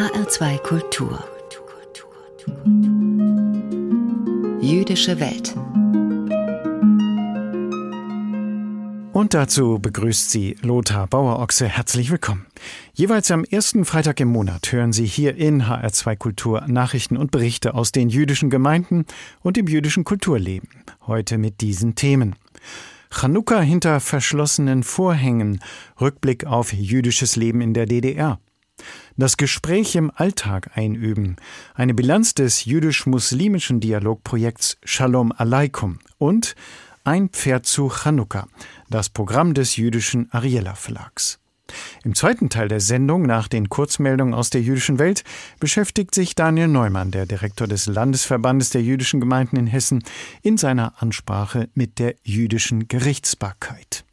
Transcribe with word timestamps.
HR2 0.00 0.58
Kultur 0.62 1.22
Jüdische 4.62 5.20
Welt 5.20 5.54
Und 9.12 9.34
dazu 9.34 9.78
begrüßt 9.78 10.30
Sie 10.30 10.56
Lothar 10.62 11.06
Bauer-Ochse. 11.06 11.68
Herzlich 11.68 12.10
willkommen. 12.10 12.46
Jeweils 12.94 13.30
am 13.30 13.44
ersten 13.44 13.84
Freitag 13.84 14.20
im 14.20 14.28
Monat 14.28 14.72
hören 14.72 14.94
Sie 14.94 15.04
hier 15.04 15.36
in 15.36 15.64
HR2 15.64 16.16
Kultur 16.16 16.64
Nachrichten 16.66 17.18
und 17.18 17.30
Berichte 17.30 17.74
aus 17.74 17.92
den 17.92 18.08
jüdischen 18.08 18.48
Gemeinden 18.48 19.04
und 19.42 19.58
dem 19.58 19.66
jüdischen 19.66 20.04
Kulturleben. 20.04 20.70
Heute 21.06 21.36
mit 21.36 21.60
diesen 21.60 21.94
Themen. 21.94 22.36
Chanukka 23.10 23.60
hinter 23.60 24.00
verschlossenen 24.00 24.82
Vorhängen. 24.82 25.60
Rückblick 26.00 26.46
auf 26.46 26.72
jüdisches 26.72 27.36
Leben 27.36 27.60
in 27.60 27.74
der 27.74 27.84
DDR. 27.84 28.40
Das 29.16 29.36
Gespräch 29.36 29.94
im 29.96 30.10
Alltag 30.14 30.70
einüben. 30.74 31.36
Eine 31.74 31.94
Bilanz 31.94 32.34
des 32.34 32.64
jüdisch-muslimischen 32.64 33.80
Dialogprojekts 33.80 34.78
Shalom 34.84 35.32
Aleikum. 35.32 35.98
Und 36.18 36.54
ein 37.04 37.28
Pferd 37.30 37.66
zu 37.66 37.88
Chanukka 37.88 38.46
das 38.90 39.08
Programm 39.08 39.54
des 39.54 39.76
jüdischen 39.76 40.30
Ariella 40.32 40.74
Verlags. 40.74 41.38
Im 42.02 42.16
zweiten 42.16 42.50
Teil 42.50 42.66
der 42.66 42.80
Sendung 42.80 43.22
nach 43.22 43.46
den 43.46 43.68
Kurzmeldungen 43.68 44.34
aus 44.34 44.50
der 44.50 44.60
jüdischen 44.60 44.98
Welt 44.98 45.22
beschäftigt 45.60 46.14
sich 46.14 46.34
Daniel 46.34 46.66
Neumann, 46.66 47.12
der 47.12 47.26
Direktor 47.26 47.68
des 47.68 47.86
Landesverbandes 47.86 48.70
der 48.70 48.82
jüdischen 48.82 49.20
Gemeinden 49.20 49.56
in 49.56 49.68
Hessen, 49.68 50.02
in 50.42 50.56
seiner 50.56 51.00
Ansprache 51.00 51.68
mit 51.74 52.00
der 52.00 52.16
jüdischen 52.24 52.88
Gerichtsbarkeit. 52.88 54.04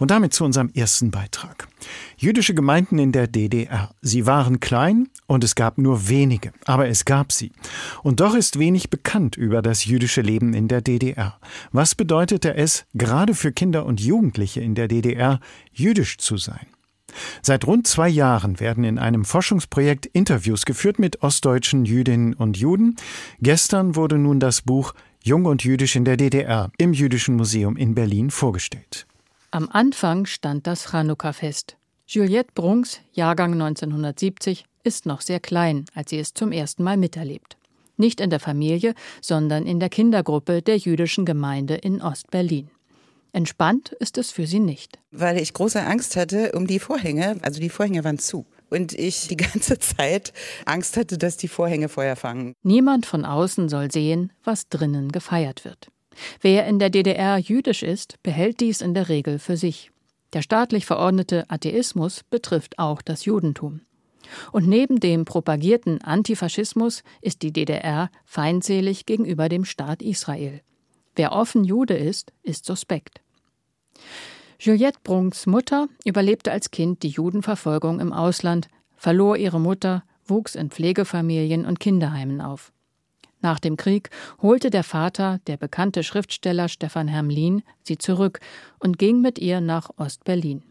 Und 0.00 0.10
damit 0.10 0.32
zu 0.32 0.44
unserem 0.44 0.70
ersten 0.74 1.10
Beitrag. 1.10 1.68
Jüdische 2.16 2.54
Gemeinden 2.54 2.98
in 2.98 3.12
der 3.12 3.26
DDR. 3.26 3.94
Sie 4.00 4.26
waren 4.26 4.58
klein 4.58 5.08
und 5.26 5.44
es 5.44 5.54
gab 5.54 5.76
nur 5.76 6.08
wenige, 6.08 6.52
aber 6.64 6.88
es 6.88 7.04
gab 7.04 7.30
sie. 7.32 7.52
Und 8.02 8.20
doch 8.20 8.34
ist 8.34 8.58
wenig 8.58 8.88
bekannt 8.88 9.36
über 9.36 9.60
das 9.60 9.84
jüdische 9.84 10.22
Leben 10.22 10.54
in 10.54 10.68
der 10.68 10.80
DDR. 10.80 11.38
Was 11.70 11.94
bedeutete 11.94 12.54
es, 12.54 12.86
gerade 12.94 13.34
für 13.34 13.52
Kinder 13.52 13.84
und 13.84 14.00
Jugendliche 14.00 14.62
in 14.62 14.74
der 14.74 14.88
DDR, 14.88 15.38
jüdisch 15.70 16.16
zu 16.16 16.38
sein? 16.38 16.66
Seit 17.42 17.66
rund 17.66 17.86
zwei 17.86 18.08
Jahren 18.08 18.58
werden 18.58 18.84
in 18.84 18.98
einem 18.98 19.26
Forschungsprojekt 19.26 20.06
Interviews 20.06 20.64
geführt 20.64 20.98
mit 20.98 21.22
ostdeutschen 21.22 21.84
Jüdinnen 21.84 22.32
und 22.32 22.56
Juden. 22.56 22.96
Gestern 23.40 23.96
wurde 23.96 24.16
nun 24.16 24.40
das 24.40 24.62
Buch 24.62 24.94
Jung 25.22 25.44
und 25.44 25.62
Jüdisch 25.62 25.96
in 25.96 26.06
der 26.06 26.16
DDR 26.16 26.70
im 26.78 26.94
Jüdischen 26.94 27.36
Museum 27.36 27.76
in 27.76 27.94
Berlin 27.94 28.30
vorgestellt. 28.30 29.06
Am 29.52 29.68
Anfang 29.68 30.26
stand 30.26 30.68
das 30.68 30.92
Chanukka-Fest. 30.92 31.76
Juliette 32.06 32.52
Brunks, 32.54 33.00
Jahrgang 33.12 33.54
1970, 33.54 34.64
ist 34.84 35.06
noch 35.06 35.22
sehr 35.22 35.40
klein, 35.40 35.86
als 35.92 36.10
sie 36.10 36.20
es 36.20 36.34
zum 36.34 36.52
ersten 36.52 36.84
Mal 36.84 36.96
miterlebt. 36.96 37.56
Nicht 37.96 38.20
in 38.20 38.30
der 38.30 38.38
Familie, 38.38 38.94
sondern 39.20 39.66
in 39.66 39.80
der 39.80 39.88
Kindergruppe 39.88 40.62
der 40.62 40.76
jüdischen 40.76 41.24
Gemeinde 41.24 41.74
in 41.74 42.00
Ostberlin. 42.00 42.70
Entspannt 43.32 43.90
ist 43.98 44.18
es 44.18 44.30
für 44.30 44.46
sie 44.46 44.60
nicht. 44.60 45.00
Weil 45.10 45.36
ich 45.36 45.52
große 45.52 45.84
Angst 45.84 46.14
hatte 46.14 46.52
um 46.52 46.68
die 46.68 46.78
Vorhänge, 46.78 47.38
also 47.42 47.58
die 47.60 47.70
Vorhänge 47.70 48.04
waren 48.04 48.20
zu. 48.20 48.46
Und 48.70 48.92
ich 48.92 49.26
die 49.26 49.36
ganze 49.36 49.80
Zeit 49.80 50.32
Angst 50.64 50.96
hatte, 50.96 51.18
dass 51.18 51.36
die 51.36 51.48
Vorhänge 51.48 51.88
Feuer 51.88 52.14
fangen. 52.14 52.54
Niemand 52.62 53.04
von 53.04 53.24
außen 53.24 53.68
soll 53.68 53.90
sehen, 53.90 54.32
was 54.44 54.68
drinnen 54.68 55.10
gefeiert 55.10 55.64
wird. 55.64 55.90
Wer 56.40 56.66
in 56.66 56.78
der 56.78 56.90
DDR 56.90 57.38
jüdisch 57.38 57.82
ist, 57.82 58.22
behält 58.22 58.60
dies 58.60 58.80
in 58.80 58.94
der 58.94 59.08
Regel 59.08 59.38
für 59.38 59.56
sich. 59.56 59.90
Der 60.32 60.42
staatlich 60.42 60.86
verordnete 60.86 61.44
Atheismus 61.48 62.22
betrifft 62.28 62.78
auch 62.78 63.02
das 63.02 63.24
Judentum. 63.24 63.80
Und 64.52 64.68
neben 64.68 65.00
dem 65.00 65.24
propagierten 65.24 66.02
Antifaschismus 66.02 67.02
ist 67.20 67.42
die 67.42 67.52
DDR 67.52 68.10
feindselig 68.24 69.06
gegenüber 69.06 69.48
dem 69.48 69.64
Staat 69.64 70.02
Israel. 70.02 70.60
Wer 71.16 71.32
offen 71.32 71.64
Jude 71.64 71.96
ist, 71.96 72.32
ist 72.42 72.64
suspekt. 72.64 73.20
Juliette 74.58 75.00
Brunks 75.02 75.46
Mutter 75.46 75.88
überlebte 76.04 76.52
als 76.52 76.70
Kind 76.70 77.02
die 77.02 77.08
Judenverfolgung 77.08 77.98
im 77.98 78.12
Ausland, 78.12 78.68
verlor 78.96 79.36
ihre 79.36 79.58
Mutter, 79.58 80.04
wuchs 80.26 80.54
in 80.54 80.70
Pflegefamilien 80.70 81.64
und 81.66 81.80
Kinderheimen 81.80 82.40
auf. 82.40 82.72
Nach 83.40 83.58
dem 83.58 83.76
Krieg 83.76 84.10
holte 84.42 84.70
der 84.70 84.84
Vater, 84.84 85.40
der 85.46 85.56
bekannte 85.56 86.02
Schriftsteller 86.02 86.68
Stefan 86.68 87.08
Hermlin, 87.08 87.62
sie 87.82 87.98
zurück 87.98 88.40
und 88.78 88.98
ging 88.98 89.20
mit 89.20 89.38
ihr 89.38 89.60
nach 89.60 89.90
Ostberlin. 89.96 90.62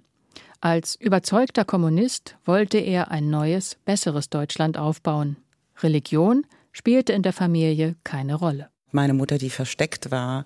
Als 0.61 0.95
überzeugter 0.95 1.65
Kommunist 1.65 2.35
wollte 2.45 2.77
er 2.77 3.11
ein 3.11 3.29
neues, 3.29 3.77
besseres 3.85 4.29
Deutschland 4.29 4.77
aufbauen. 4.77 5.37
Religion 5.81 6.45
spielte 6.71 7.13
in 7.13 7.23
der 7.23 7.33
Familie 7.33 7.95
keine 8.03 8.35
Rolle. 8.35 8.69
Meine 8.91 9.13
Mutter, 9.13 9.37
die 9.37 9.51
versteckt 9.51 10.11
war, 10.11 10.43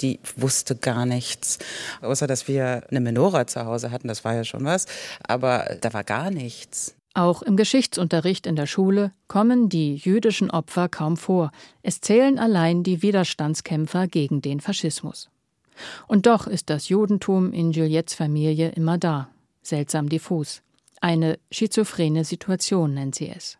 die 0.00 0.18
wusste 0.36 0.74
gar 0.74 1.06
nichts. 1.06 1.58
Außer, 2.00 2.26
dass 2.26 2.48
wir 2.48 2.84
eine 2.90 3.00
Menora 3.00 3.46
zu 3.46 3.64
Hause 3.64 3.90
hatten, 3.90 4.08
das 4.08 4.24
war 4.24 4.34
ja 4.34 4.44
schon 4.44 4.64
was. 4.64 4.86
Aber 5.22 5.76
da 5.80 5.92
war 5.92 6.04
gar 6.04 6.30
nichts. 6.30 6.96
Auch 7.14 7.42
im 7.42 7.56
Geschichtsunterricht 7.56 8.44
in 8.44 8.56
der 8.56 8.66
Schule 8.66 9.12
kommen 9.28 9.68
die 9.68 9.94
jüdischen 9.94 10.50
Opfer 10.50 10.88
kaum 10.88 11.16
vor. 11.16 11.52
Es 11.82 12.00
zählen 12.00 12.40
allein 12.40 12.82
die 12.82 13.02
Widerstandskämpfer 13.02 14.08
gegen 14.08 14.42
den 14.42 14.60
Faschismus. 14.60 15.30
Und 16.08 16.26
doch 16.26 16.48
ist 16.48 16.70
das 16.70 16.88
Judentum 16.88 17.52
in 17.52 17.70
Juliettes 17.70 18.14
Familie 18.14 18.70
immer 18.70 18.98
da, 18.98 19.28
seltsam 19.62 20.08
diffus. 20.08 20.62
Eine 21.00 21.38
schizophrene 21.52 22.24
Situation 22.24 22.94
nennt 22.94 23.14
sie 23.14 23.28
es. 23.28 23.58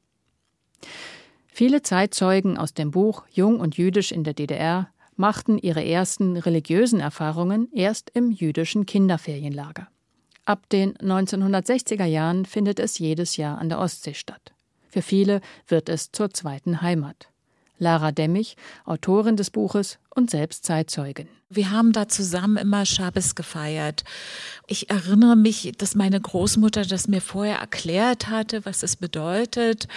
Viele 1.47 1.83
Zeitzeugen 1.83 2.59
aus 2.59 2.75
dem 2.75 2.91
Buch 2.91 3.25
Jung 3.31 3.61
und 3.61 3.77
Jüdisch 3.77 4.11
in 4.11 4.25
der 4.25 4.35
DDR 4.35 4.89
machten 5.15 5.59
ihre 5.59 5.85
ersten 5.85 6.37
religiösen 6.37 6.99
Erfahrungen 6.99 7.69
erst 7.73 8.11
im 8.15 8.33
jüdischen 8.33 8.85
Kinderferienlager. 8.87 9.87
Ab 10.47 10.69
den 10.69 10.95
1960er 10.99 12.05
Jahren 12.05 12.45
findet 12.45 12.79
es 12.79 12.99
jedes 12.99 13.37
Jahr 13.37 13.59
an 13.59 13.71
der 13.71 13.79
Ostsee 13.79 14.15
statt. 14.15 14.53
Für 14.91 15.01
viele 15.01 15.41
wird 15.67 15.89
es 15.89 16.13
zur 16.13 16.31
zweiten 16.31 16.83
Heimat. 16.83 17.29
Lara 17.79 18.13
Demmich, 18.13 18.57
Autorin 18.85 19.37
des 19.37 19.51
Buches 19.51 19.99
und 20.11 20.31
selbst 20.31 20.65
Zeitzeugin. 20.65 21.29
Wir 21.49 21.71
haben 21.71 21.93
da 21.93 22.09
zusammen 22.09 22.57
immer 22.57 22.87
Schabes 22.87 23.35
gefeiert. 23.35 24.05
Ich 24.67 24.91
erinnere 24.91 25.37
mich, 25.37 25.73
dass 25.79 25.95
meine 25.95 26.21
Großmutter 26.21 26.85
das 26.85 27.09
mir 27.09 27.21
vorher 27.21 27.59
erklärt 27.59 28.29
hatte, 28.29 28.65
was 28.65 28.83
es 28.83 28.97
bedeutet 28.97 29.89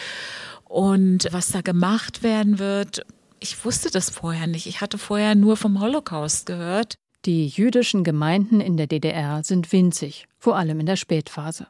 und 0.64 1.28
was 1.32 1.52
da 1.52 1.62
gemacht 1.62 2.24
werden 2.24 2.58
wird. 2.58 3.06
Ich 3.40 3.64
wusste 3.64 3.92
das 3.92 4.10
vorher 4.10 4.48
nicht. 4.48 4.66
Ich 4.66 4.82
hatte 4.82 4.98
vorher 4.98 5.36
nur 5.36 5.58
vom 5.58 5.80
Holocaust 5.80 6.46
gehört. 6.46 6.96
Die 7.28 7.48
jüdischen 7.50 8.06
Gemeinden 8.06 8.62
in 8.62 8.78
der 8.78 8.88
DDR 8.88 9.44
sind 9.44 9.74
winzig, 9.74 10.30
vor 10.38 10.56
allem 10.56 10.80
in 10.80 10.86
der 10.86 10.96
Spätphase. 10.96 11.68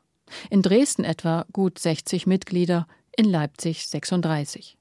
In 0.51 0.61
Dresden 0.61 1.03
etwa 1.03 1.47
gut 1.51 1.79
60 1.79 2.27
Mitglieder, 2.27 2.85
in 3.17 3.25
Leipzig 3.25 3.87
36. 3.87 4.77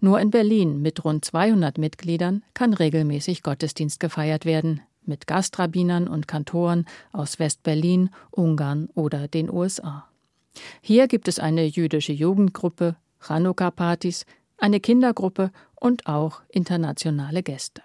Nur 0.00 0.18
in 0.18 0.30
Berlin 0.30 0.80
mit 0.80 1.04
rund 1.04 1.26
200 1.26 1.76
Mitgliedern 1.76 2.42
kann 2.54 2.72
regelmäßig 2.72 3.42
Gottesdienst 3.42 4.00
gefeiert 4.00 4.46
werden, 4.46 4.80
mit 5.04 5.26
Gastrabbinern 5.26 6.08
und 6.08 6.26
Kantoren 6.26 6.86
aus 7.12 7.38
West-Berlin, 7.38 8.08
Ungarn 8.30 8.88
oder 8.94 9.28
den 9.28 9.50
USA. 9.50 10.08
Hier 10.80 11.06
gibt 11.06 11.28
es 11.28 11.38
eine 11.38 11.66
jüdische 11.66 12.14
Jugendgruppe, 12.14 12.96
Chanukka-Partys, 13.20 14.24
eine 14.56 14.80
Kindergruppe 14.80 15.50
und 15.74 16.06
auch 16.06 16.40
internationale 16.48 17.42
Gäste. 17.42 17.82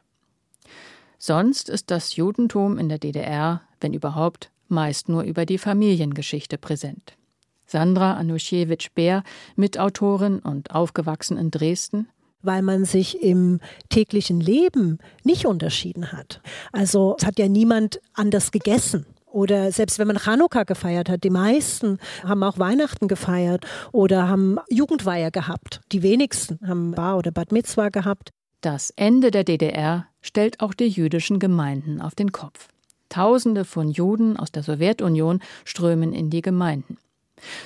Sonst 1.21 1.67
ist 1.67 1.91
das 1.91 2.15
Judentum 2.15 2.77
in 2.77 2.87
der 2.87 2.97
DDR, 2.97 3.61
wenn 3.81 3.93
überhaupt, 3.93 4.51
meist 4.69 5.09
nur 5.09 5.23
über 5.23 5.45
die 5.45 5.57
Familiengeschichte 5.57 6.57
präsent. 6.57 7.17
Sandra 7.65 8.13
Anusiewicz-Bär, 8.13 9.23
Mitautorin 9.57 10.39
und 10.39 10.71
aufgewachsen 10.71 11.37
in 11.37 11.51
Dresden, 11.51 12.07
weil 12.41 12.61
man 12.61 12.85
sich 12.85 13.21
im 13.21 13.59
täglichen 13.89 14.39
Leben 14.39 14.99
nicht 15.25 15.45
unterschieden 15.45 16.13
hat. 16.13 16.41
Also 16.71 17.17
es 17.19 17.25
hat 17.25 17.37
ja 17.37 17.49
niemand 17.49 17.99
anders 18.13 18.51
gegessen. 18.51 19.05
Oder 19.25 19.71
selbst 19.73 19.99
wenn 19.99 20.07
man 20.07 20.17
Chanukka 20.17 20.63
gefeiert 20.63 21.09
hat, 21.09 21.23
die 21.25 21.29
meisten 21.29 21.99
haben 22.23 22.43
auch 22.43 22.57
Weihnachten 22.57 23.09
gefeiert 23.09 23.65
oder 23.91 24.29
haben 24.29 24.57
Jugendweihe 24.69 25.31
gehabt. 25.31 25.81
Die 25.91 26.01
wenigsten 26.01 26.59
haben 26.65 26.91
Bar 26.91 27.17
oder 27.17 27.31
Bad 27.31 27.51
Mitzwa 27.51 27.89
gehabt. 27.89 28.31
Das 28.61 28.91
Ende 28.97 29.31
der 29.31 29.45
DDR 29.45 30.07
stellt 30.21 30.59
auch 30.59 30.73
die 30.73 30.89
jüdischen 30.89 31.39
Gemeinden 31.39 32.01
auf 32.01 32.13
den 32.13 32.33
Kopf. 32.33 32.67
Tausende 33.07 33.63
von 33.63 33.89
Juden 33.89 34.35
aus 34.35 34.51
der 34.51 34.63
Sowjetunion 34.63 35.41
strömen 35.63 36.11
in 36.11 36.29
die 36.29 36.41
Gemeinden. 36.41 36.97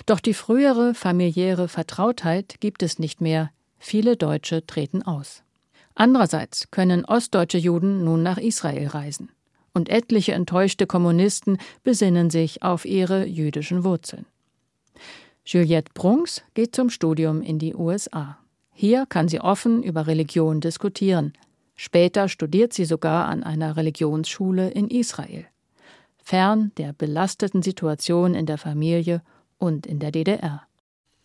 Doch 0.05 0.19
die 0.19 0.35
frühere 0.35 0.93
familiäre 0.93 1.67
Vertrautheit 1.67 2.57
gibt 2.59 2.83
es 2.83 2.99
nicht 2.99 3.21
mehr. 3.21 3.49
Viele 3.79 4.15
Deutsche 4.17 4.65
treten 4.67 5.01
aus. 5.01 5.41
Andererseits 5.95 6.69
können 6.69 7.05
ostdeutsche 7.05 7.57
Juden 7.57 8.03
nun 8.03 8.21
nach 8.21 8.37
Israel 8.37 8.87
reisen. 8.87 9.29
Und 9.73 9.89
etliche 9.89 10.33
enttäuschte 10.33 10.85
Kommunisten 10.85 11.57
besinnen 11.83 12.29
sich 12.29 12.61
auf 12.61 12.85
ihre 12.85 13.25
jüdischen 13.25 13.83
Wurzeln. 13.83 14.27
Juliette 15.43 15.91
Brunks 15.95 16.43
geht 16.53 16.75
zum 16.75 16.91
Studium 16.91 17.41
in 17.41 17.57
die 17.57 17.73
USA. 17.73 18.37
Hier 18.73 19.05
kann 19.05 19.27
sie 19.27 19.39
offen 19.39 19.83
über 19.83 20.07
Religion 20.07 20.59
diskutieren. 20.59 21.33
Später 21.75 22.27
studiert 22.27 22.73
sie 22.73 22.85
sogar 22.85 23.27
an 23.27 23.43
einer 23.43 23.77
Religionsschule 23.77 24.69
in 24.69 24.89
Israel. 24.89 25.45
Fern 26.17 26.71
der 26.77 26.93
belasteten 26.93 27.61
Situation 27.61 28.35
in 28.35 28.45
der 28.45 28.57
Familie 28.57 29.21
und 29.57 29.85
in 29.85 29.99
der 29.99 30.11
DDR. 30.11 30.63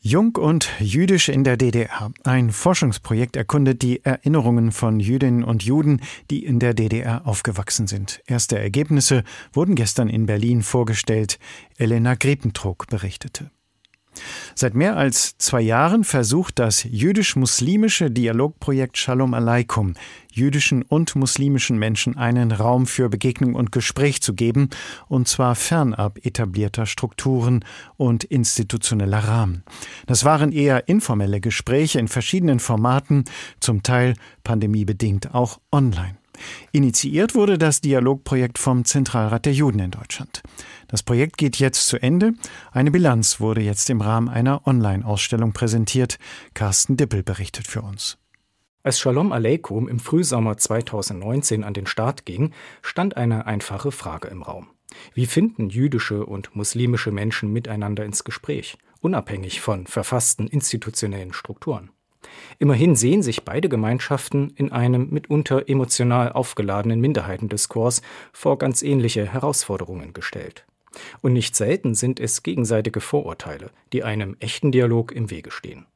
Jung 0.01 0.37
und 0.37 0.71
jüdisch 0.79 1.29
in 1.29 1.43
der 1.43 1.57
DDR. 1.57 2.13
Ein 2.23 2.53
Forschungsprojekt 2.53 3.37
erkundet 3.37 3.83
die 3.83 4.05
Erinnerungen 4.05 4.71
von 4.71 5.01
Jüdinnen 5.01 5.43
und 5.43 5.65
Juden, 5.65 6.01
die 6.31 6.45
in 6.45 6.61
der 6.61 6.73
DDR 6.73 7.27
aufgewachsen 7.27 7.89
sind. 7.89 8.21
Erste 8.27 8.59
Ergebnisse 8.59 9.25
wurden 9.53 9.75
gestern 9.75 10.09
in 10.09 10.27
Berlin 10.27 10.63
vorgestellt. 10.63 11.41
Elena 11.79 12.15
Grepentrog 12.15 12.87
berichtete. 12.87 13.51
Seit 14.55 14.75
mehr 14.75 14.97
als 14.97 15.39
zwei 15.39 15.61
Jahren 15.61 16.03
versucht 16.03 16.59
das 16.59 16.83
jüdisch-muslimische 16.83 18.11
Dialogprojekt 18.11 18.99
Shalom 18.99 19.35
Aleikum, 19.35 19.95
jüdischen 20.33 20.83
und 20.83 21.15
muslimischen 21.15 21.79
Menschen 21.79 22.17
einen 22.17 22.51
Raum 22.51 22.87
für 22.87 23.09
Begegnung 23.09 23.55
und 23.55 23.71
Gespräch 23.73 24.21
zu 24.21 24.35
geben, 24.35 24.71
und 25.07 25.29
zwar 25.29 25.55
fernab 25.55 26.19
etablierter 26.25 26.87
Strukturen 26.87 27.65
und 27.97 28.25
institutioneller 28.25 29.21
Rahmen. 29.21 29.63
Das 30.07 30.25
waren 30.25 30.53
eher 30.53 30.89
informelle 30.89 31.41
Gespräche 31.41 31.99
in 31.99 32.09
verschiedenen 32.09 32.61
Formaten, 32.61 33.25
zum 33.61 33.83
Teil 33.83 34.15
pandemiebedingt 34.43 35.35
auch 35.35 35.61
online. 35.71 36.17
Initiiert 36.73 37.35
wurde 37.35 37.59
das 37.59 37.81
Dialogprojekt 37.81 38.59
vom 38.59 38.85
Zentralrat 38.85 39.47
der 39.47 39.53
Juden 39.53 39.81
in 39.81 39.91
Deutschland. 39.91 40.43
Das 40.89 41.03
Projekt 41.03 41.37
geht 41.37 41.57
jetzt 41.57 41.87
zu 41.87 42.01
Ende. 42.01 42.33
Eine 42.73 42.91
Bilanz 42.91 43.41
wurde 43.41 43.61
jetzt 43.61 43.91
im 43.91 44.01
Rahmen 44.01 44.29
einer 44.29 44.67
Online-Ausstellung 44.67 45.53
präsentiert. 45.53 46.19
Carsten 46.55 46.97
Dippel 46.97 47.23
berichtet 47.23 47.67
für 47.67 47.83
uns. 47.83 48.19
Als 48.83 49.01
Shalom 49.01 49.33
Aleikum 49.33 49.89
im 49.89 50.01
Frühsommer 50.01 50.57
2019 50.57 51.65
an 51.65 51.75
den 51.75 51.87
Start 51.87 52.25
ging, 52.25 52.53
stand 52.81 53.17
eine 53.17 53.45
einfache 53.47 53.93
Frage 53.93 54.29
im 54.29 54.43
Raum. 54.43 54.69
Wie 55.15 55.27
finden 55.27 55.69
jüdische 55.69 56.25
und 56.25 56.57
muslimische 56.57 57.13
Menschen 57.13 57.53
miteinander 57.53 58.05
ins 58.05 58.25
Gespräch, 58.25 58.79
unabhängig 59.01 59.61
von 59.61 59.87
verfassten 59.87 60.47
institutionellen 60.47 61.33
Strukturen? 61.33 61.91
Immerhin 62.59 62.97
sehen 62.97 63.23
sich 63.23 63.45
beide 63.45 63.69
Gemeinschaften 63.69 64.51
in 64.57 64.73
einem 64.73 65.11
mitunter 65.11 65.69
emotional 65.69 66.33
aufgeladenen 66.33 67.01
Minderheitendiskurs 67.01 68.03
vor 68.33 68.59
ganz 68.59 68.83
ähnliche 68.83 69.27
Herausforderungen 69.27 70.13
gestellt. 70.13 70.65
Und 71.21 71.33
nicht 71.33 71.55
selten 71.57 71.95
sind 71.95 72.21
es 72.21 72.43
gegenseitige 72.43 73.01
Vorurteile, 73.01 73.71
die 73.93 74.05
einem 74.05 74.37
echten 74.41 74.73
Dialog 74.73 75.13
im 75.13 75.31
Wege 75.31 75.51
stehen. 75.51 75.87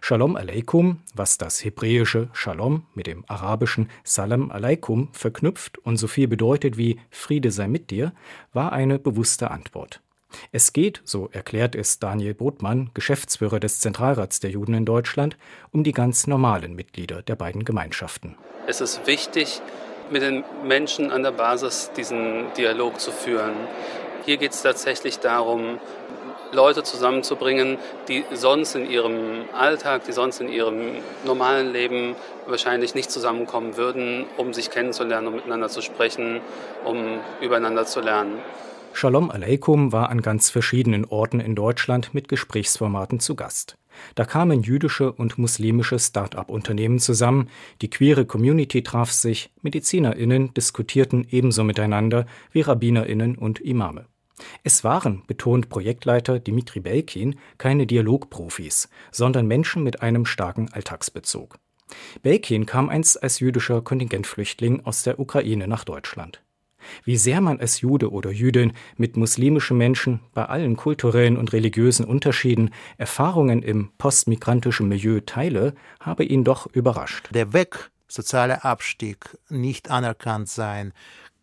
Shalom 0.00 0.36
Aleikum, 0.36 1.00
was 1.14 1.36
das 1.36 1.64
hebräische 1.64 2.30
Shalom 2.32 2.86
mit 2.94 3.06
dem 3.06 3.24
arabischen 3.28 3.90
Salam 4.04 4.50
Aleikum 4.50 5.08
verknüpft 5.12 5.78
und 5.78 5.96
so 5.96 6.06
viel 6.06 6.28
bedeutet 6.28 6.78
wie 6.78 6.98
Friede 7.10 7.50
sei 7.50 7.68
mit 7.68 7.90
dir, 7.90 8.12
war 8.52 8.72
eine 8.72 8.98
bewusste 8.98 9.50
Antwort. 9.50 10.00
Es 10.52 10.72
geht, 10.72 11.00
so 11.04 11.28
erklärt 11.32 11.74
es 11.74 11.98
Daniel 11.98 12.34
Botmann, 12.34 12.90
Geschäftsführer 12.94 13.60
des 13.60 13.80
Zentralrats 13.80 14.40
der 14.40 14.50
Juden 14.50 14.74
in 14.74 14.84
Deutschland, 14.84 15.36
um 15.72 15.84
die 15.84 15.92
ganz 15.92 16.26
normalen 16.26 16.74
Mitglieder 16.74 17.22
der 17.22 17.36
beiden 17.36 17.64
Gemeinschaften. 17.64 18.36
Es 18.66 18.80
ist 18.80 19.06
wichtig, 19.06 19.60
mit 20.10 20.22
den 20.22 20.44
Menschen 20.64 21.10
an 21.10 21.22
der 21.22 21.32
Basis 21.32 21.90
diesen 21.96 22.52
Dialog 22.56 23.00
zu 23.00 23.10
führen. 23.12 23.54
Hier 24.24 24.36
geht 24.36 24.52
es 24.52 24.62
tatsächlich 24.62 25.18
darum, 25.18 25.78
Leute 26.52 26.82
zusammenzubringen, 26.82 27.78
die 28.08 28.24
sonst 28.32 28.74
in 28.74 28.88
ihrem 28.88 29.44
Alltag, 29.52 30.04
die 30.04 30.12
sonst 30.12 30.40
in 30.40 30.48
ihrem 30.48 30.96
normalen 31.24 31.72
Leben 31.72 32.14
wahrscheinlich 32.46 32.94
nicht 32.94 33.10
zusammenkommen 33.10 33.76
würden, 33.76 34.26
um 34.36 34.54
sich 34.54 34.70
kennenzulernen, 34.70 35.28
um 35.28 35.34
miteinander 35.34 35.68
zu 35.68 35.82
sprechen, 35.82 36.40
um 36.84 37.20
übereinander 37.40 37.84
zu 37.84 38.00
lernen. 38.00 38.38
Shalom 38.98 39.30
Aleikum 39.30 39.92
war 39.92 40.08
an 40.08 40.22
ganz 40.22 40.48
verschiedenen 40.48 41.04
Orten 41.04 41.38
in 41.38 41.54
Deutschland 41.54 42.14
mit 42.14 42.30
Gesprächsformaten 42.30 43.20
zu 43.20 43.36
Gast. 43.36 43.76
Da 44.14 44.24
kamen 44.24 44.62
jüdische 44.62 45.12
und 45.12 45.36
muslimische 45.36 45.98
Start-up-Unternehmen 45.98 46.98
zusammen, 46.98 47.50
die 47.82 47.90
queere 47.90 48.24
Community 48.24 48.82
traf 48.82 49.12
sich, 49.12 49.52
MedizinerInnen 49.60 50.54
diskutierten 50.54 51.26
ebenso 51.28 51.62
miteinander 51.62 52.24
wie 52.52 52.62
RabbinerInnen 52.62 53.36
und 53.36 53.60
Imame. 53.60 54.06
Es 54.64 54.82
waren, 54.82 55.24
betont 55.26 55.68
Projektleiter 55.68 56.38
Dimitri 56.38 56.80
Belkin, 56.80 57.36
keine 57.58 57.86
Dialogprofis, 57.86 58.88
sondern 59.12 59.46
Menschen 59.46 59.82
mit 59.82 60.00
einem 60.00 60.24
starken 60.24 60.72
Alltagsbezug. 60.72 61.58
Belkin 62.22 62.64
kam 62.64 62.88
einst 62.88 63.22
als 63.22 63.40
jüdischer 63.40 63.82
Kontingentflüchtling 63.82 64.86
aus 64.86 65.02
der 65.02 65.20
Ukraine 65.20 65.68
nach 65.68 65.84
Deutschland. 65.84 66.40
Wie 67.04 67.16
sehr 67.16 67.40
man 67.40 67.60
als 67.60 67.80
Jude 67.80 68.10
oder 68.10 68.30
Jüdin 68.30 68.72
mit 68.96 69.16
muslimischen 69.16 69.78
Menschen 69.78 70.20
bei 70.34 70.44
allen 70.44 70.76
kulturellen 70.76 71.36
und 71.36 71.52
religiösen 71.52 72.04
Unterschieden 72.04 72.70
Erfahrungen 72.98 73.62
im 73.62 73.90
postmigrantischen 73.98 74.88
Milieu 74.88 75.20
teile, 75.20 75.74
habe 76.00 76.24
ihn 76.24 76.44
doch 76.44 76.66
überrascht. 76.66 77.28
Der 77.32 77.52
Weg, 77.52 77.90
sozialer 78.08 78.64
Abstieg, 78.64 79.36
nicht 79.48 79.90
anerkannt 79.90 80.48
sein, 80.48 80.92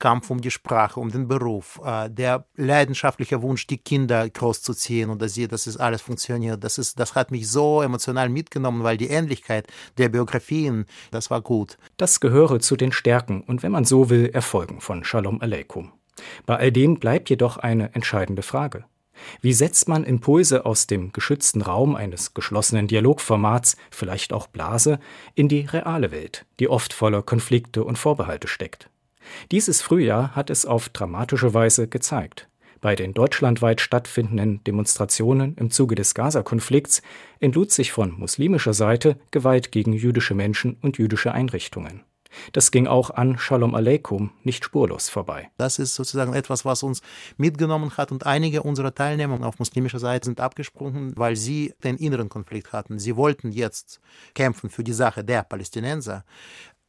Kampf 0.04 0.30
um 0.30 0.42
die 0.42 0.52
Sprache, 0.52 1.00
um 1.00 1.10
den 1.12 1.30
Beruf, 1.30 1.80
äh, 1.86 2.10
der 2.10 2.46
leidenschaftliche 2.58 3.42
Wunsch, 3.42 3.68
die 3.68 3.78
Kinder 3.78 4.30
großzuziehen 4.30 5.10
und 5.10 5.22
dass 5.22 5.34
sie, 5.34 5.48
dass 5.48 5.66
es 5.66 5.78
alles 5.78 6.02
funktioniert. 6.02 6.62
Das 6.62 6.78
ist, 6.78 7.00
das 7.00 7.16
hat 7.16 7.32
mich 7.32 7.50
so 7.50 7.82
emotional 7.82 8.28
mitgenommen, 8.28 8.84
weil 8.84 8.98
die 8.98 9.08
Ähnlichkeit 9.08 9.66
der 9.98 10.10
Biografien, 10.10 10.88
das 11.12 11.32
war 11.32 11.40
gut. 11.40 11.78
Das 11.96 12.20
gehöre 12.20 12.60
zu 12.60 12.76
den 12.76 12.92
Stärken 12.92 13.44
und 13.44 13.64
wenn 13.64 13.72
man 13.72 13.86
so 13.86 14.10
will, 14.10 14.30
Erfolgen 14.34 14.82
von 14.82 15.06
Shalom 15.06 15.40
Aleikum. 15.40 15.94
Bei 16.46 16.58
all 16.58 16.74
dem 16.74 17.00
bleibt 17.00 17.30
jedoch 17.30 17.56
eine 17.56 17.96
entscheidende 17.96 18.42
Frage. 18.42 18.84
Wie 19.40 19.54
setzt 19.54 19.88
man 19.88 20.04
Impulse 20.04 20.66
aus 20.66 20.86
dem 20.86 21.14
geschützten 21.14 21.62
Raum 21.62 21.96
eines 21.96 22.34
geschlossenen 22.34 22.90
Dialogformats, 22.90 23.78
vielleicht 23.90 24.34
auch 24.34 24.48
Blase, 24.48 25.00
in 25.34 25.48
die 25.48 25.62
reale 25.62 26.12
Welt, 26.12 26.46
die 26.60 26.68
oft 26.68 26.92
voller 26.92 27.22
Konflikte 27.22 27.86
und 27.86 27.98
Vorbehalte 27.98 28.50
steckt? 28.50 28.90
Dieses 29.52 29.82
Frühjahr 29.82 30.36
hat 30.36 30.50
es 30.50 30.66
auf 30.66 30.90
dramatische 30.90 31.54
Weise 31.54 31.88
gezeigt. 31.88 32.50
Bei 32.82 32.96
den 32.98 33.14
deutschlandweit 33.14 33.80
stattfindenden 33.80 34.62
Demonstrationen 34.66 35.56
im 35.56 35.72
Zuge 35.72 35.96
des 35.96 36.14
Gaza-Konflikts 36.16 37.02
entlud 37.40 37.72
sich 37.72 37.94
von 37.94 38.12
muslimischer 38.12 38.74
Seite 38.74 39.18
Gewalt 39.32 39.72
gegen 39.72 39.94
jüdische 39.94 40.36
Menschen 40.36 40.78
und 40.82 40.98
jüdische 40.98 41.32
Einrichtungen. 41.32 42.04
Das 42.52 42.72
ging 42.72 42.88
auch 42.88 43.10
an 43.12 43.38
Shalom 43.38 43.76
Aleikum 43.76 44.32
nicht 44.44 44.66
spurlos 44.66 45.10
vorbei. 45.10 45.50
Das 45.58 45.80
ist 45.80 45.96
sozusagen 45.96 46.34
etwas, 46.34 46.66
was 46.66 46.84
uns 46.84 47.02
mitgenommen 47.38 47.96
hat 47.98 48.12
und 48.12 48.26
einige 48.26 48.64
unserer 48.64 48.94
Teilnehmer 48.94 49.46
auf 49.46 49.60
muslimischer 49.60 50.00
Seite 50.00 50.26
sind 50.26 50.40
abgesprungen, 50.40 51.14
weil 51.16 51.36
sie 51.36 51.74
den 51.84 51.98
inneren 51.98 52.30
Konflikt 52.30 52.74
hatten. 52.74 53.00
Sie 53.00 53.16
wollten 53.16 53.52
jetzt 53.52 54.00
kämpfen 54.34 54.70
für 54.70 54.84
die 54.84 54.94
Sache 54.94 55.24
der 55.24 55.44
Palästinenser, 55.44 56.26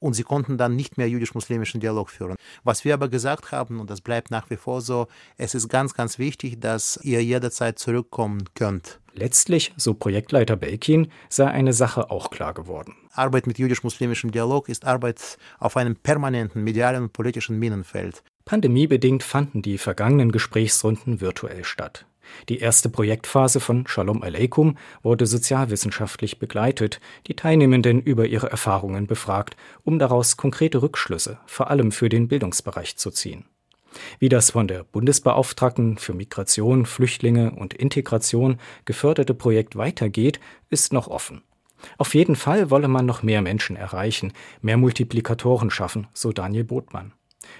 und 0.05 0.13
sie 0.13 0.23
konnten 0.23 0.59
dann 0.59 0.77
nicht 0.77 0.99
mehr 0.99 1.09
jüdisch-muslimischen 1.09 1.81
Dialog 1.81 2.11
führen. 2.11 2.37
Was 2.63 2.85
wir 2.85 2.93
aber 2.93 3.09
gesagt 3.09 3.53
haben, 3.53 3.81
und 3.81 3.89
das 3.89 4.03
bleibt 4.03 4.31
nach 4.31 4.51
wie 4.51 4.57
vor 4.57 4.83
so, 4.83 5.09
es 5.39 5.55
ist 5.55 5.69
ganz, 5.69 5.95
ganz 5.95 6.19
wichtig, 6.19 6.61
dass 6.61 7.01
ihr 7.03 7.25
jederzeit 7.25 7.79
zurückkommen 7.79 8.45
könnt. 8.55 9.01
Letztlich, 9.15 9.73
so 9.79 9.95
Projektleiter 9.95 10.57
Belkin, 10.57 11.11
sei 11.31 11.47
eine 11.47 11.73
Sache 11.73 12.11
auch 12.11 12.31
klar 12.31 12.53
geworden. 12.53 12.95
Arbeit 13.13 13.47
mit 13.47 13.59
jüdisch-muslimischem 13.59 14.31
Dialog 14.31 14.69
ist 14.69 14.85
Arbeit 14.85 15.39
auf 15.59 15.79
einem 15.79 15.97
permanenten 15.97 16.63
medialen 16.63 17.05
und 17.05 17.13
politischen 17.15 17.59
Minenfeld. 17.59 18.23
Pandemiebedingt 18.45 19.23
fanden 19.23 19.63
die 19.63 19.79
vergangenen 19.79 20.33
Gesprächsrunden 20.33 21.23
virtuell 21.23 21.65
statt. 21.65 22.05
Die 22.49 22.59
erste 22.59 22.89
Projektphase 22.89 23.61
von 23.61 23.87
Shalom 23.87 24.23
Aleikum 24.23 24.77
wurde 25.03 25.27
sozialwissenschaftlich 25.27 26.39
begleitet, 26.39 27.01
die 27.27 27.37
Teilnehmenden 27.37 28.01
über 28.01 28.27
ihre 28.27 28.51
Erfahrungen 28.51 29.07
befragt, 29.07 29.57
um 29.85 29.99
daraus 29.99 30.37
konkrete 30.37 30.83
Rückschlüsse, 30.83 31.39
vor 31.47 31.71
allem 31.71 31.93
für 31.93 32.09
den 32.09 32.29
Bildungsbereich 32.29 32.97
zu 32.97 33.11
ziehen. 33.11 33.45
Wie 34.19 34.29
das 34.29 34.51
von 34.51 34.67
der 34.67 34.85
Bundesbeauftragten 34.85 35.99
für 35.99 36.15
Migration, 36.15 36.87
Flüchtlinge 36.87 37.53
und 37.53 37.75
Integration 37.75 38.59
geförderte 38.85 39.35
Projekt 39.35 39.77
weitergeht, 39.77 40.41
ist 40.71 40.93
noch 40.93 41.09
offen. 41.09 41.43
Auf 41.99 42.15
jeden 42.15 42.35
Fall 42.35 42.71
wolle 42.71 42.89
man 42.89 43.07
noch 43.07 43.23
mehr 43.23 43.43
Menschen 43.43 43.77
erreichen, 43.77 44.33
mehr 44.63 44.77
Multiplikatoren 44.77 45.71
schaffen, 45.71 46.09
so 46.13 46.33
Daniel 46.33 46.65
Botmann 46.65 47.13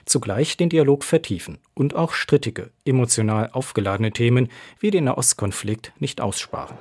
zugleich 0.05 0.57
den 0.57 0.69
Dialog 0.69 1.05
vertiefen 1.05 1.59
und 1.75 1.95
auch 1.95 2.13
strittige, 2.13 2.71
emotional 2.85 3.51
aufgeladene 3.53 4.13
Themen 4.13 4.49
wie 4.81 4.91
den 4.91 5.05
Nahostkonflikt 5.05 5.93
nicht 5.99 6.21
aussparen. 6.21 6.77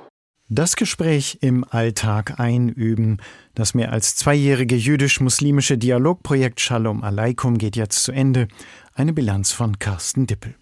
Das 0.50 0.76
Gespräch 0.76 1.38
im 1.40 1.64
Alltag 1.64 2.38
einüben. 2.38 3.22
Das 3.54 3.72
mehr 3.72 3.92
als 3.92 4.14
zweijährige 4.14 4.76
jüdisch-muslimische 4.76 5.78
Dialogprojekt 5.78 6.60
Shalom 6.60 7.02
Aleikum 7.02 7.56
geht 7.56 7.76
jetzt 7.76 8.04
zu 8.04 8.12
Ende. 8.12 8.48
Eine 8.92 9.14
Bilanz 9.14 9.52
von 9.52 9.78
Carsten 9.78 10.26
Dippel. 10.26 10.54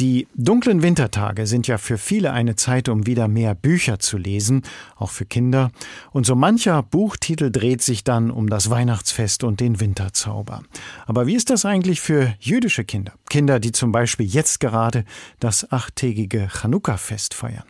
Die 0.00 0.28
dunklen 0.36 0.82
Wintertage 0.82 1.48
sind 1.48 1.66
ja 1.66 1.76
für 1.76 1.98
viele 1.98 2.32
eine 2.32 2.54
Zeit, 2.54 2.88
um 2.88 3.06
wieder 3.06 3.26
mehr 3.26 3.56
Bücher 3.56 3.98
zu 3.98 4.16
lesen, 4.16 4.62
auch 4.94 5.10
für 5.10 5.26
Kinder. 5.26 5.72
Und 6.12 6.24
so 6.24 6.36
mancher 6.36 6.84
Buchtitel 6.84 7.50
dreht 7.50 7.82
sich 7.82 8.04
dann 8.04 8.30
um 8.30 8.48
das 8.48 8.70
Weihnachtsfest 8.70 9.42
und 9.42 9.58
den 9.58 9.80
Winterzauber. 9.80 10.62
Aber 11.06 11.26
wie 11.26 11.34
ist 11.34 11.50
das 11.50 11.64
eigentlich 11.64 12.00
für 12.00 12.32
jüdische 12.38 12.84
Kinder? 12.84 13.12
Kinder, 13.28 13.58
die 13.58 13.72
zum 13.72 13.90
Beispiel 13.90 14.26
jetzt 14.26 14.60
gerade 14.60 15.04
das 15.40 15.72
achttägige 15.72 16.48
Chanukka-Fest 16.48 17.34
feiern. 17.34 17.64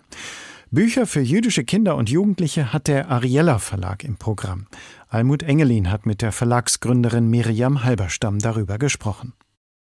Bücher 0.71 1.07
für 1.07 1.21
jüdische 1.21 1.65
Kinder 1.65 1.97
und 1.97 2.11
Jugendliche 2.11 2.75
hat 2.75 2.89
der 2.89 3.11
Ariella 3.11 3.59
Verlag 3.59 4.05
im 4.05 4.19
Programm. 4.19 4.67
Almut 5.09 5.43
Engelin 5.43 5.91
hat 5.91 6.05
mit 6.05 6.21
der 6.21 6.33
Verlagsgründerin 6.33 7.27
Miriam 7.31 7.85
Halberstam 7.85 8.39
darüber 8.39 8.77
gesprochen. 8.77 9.33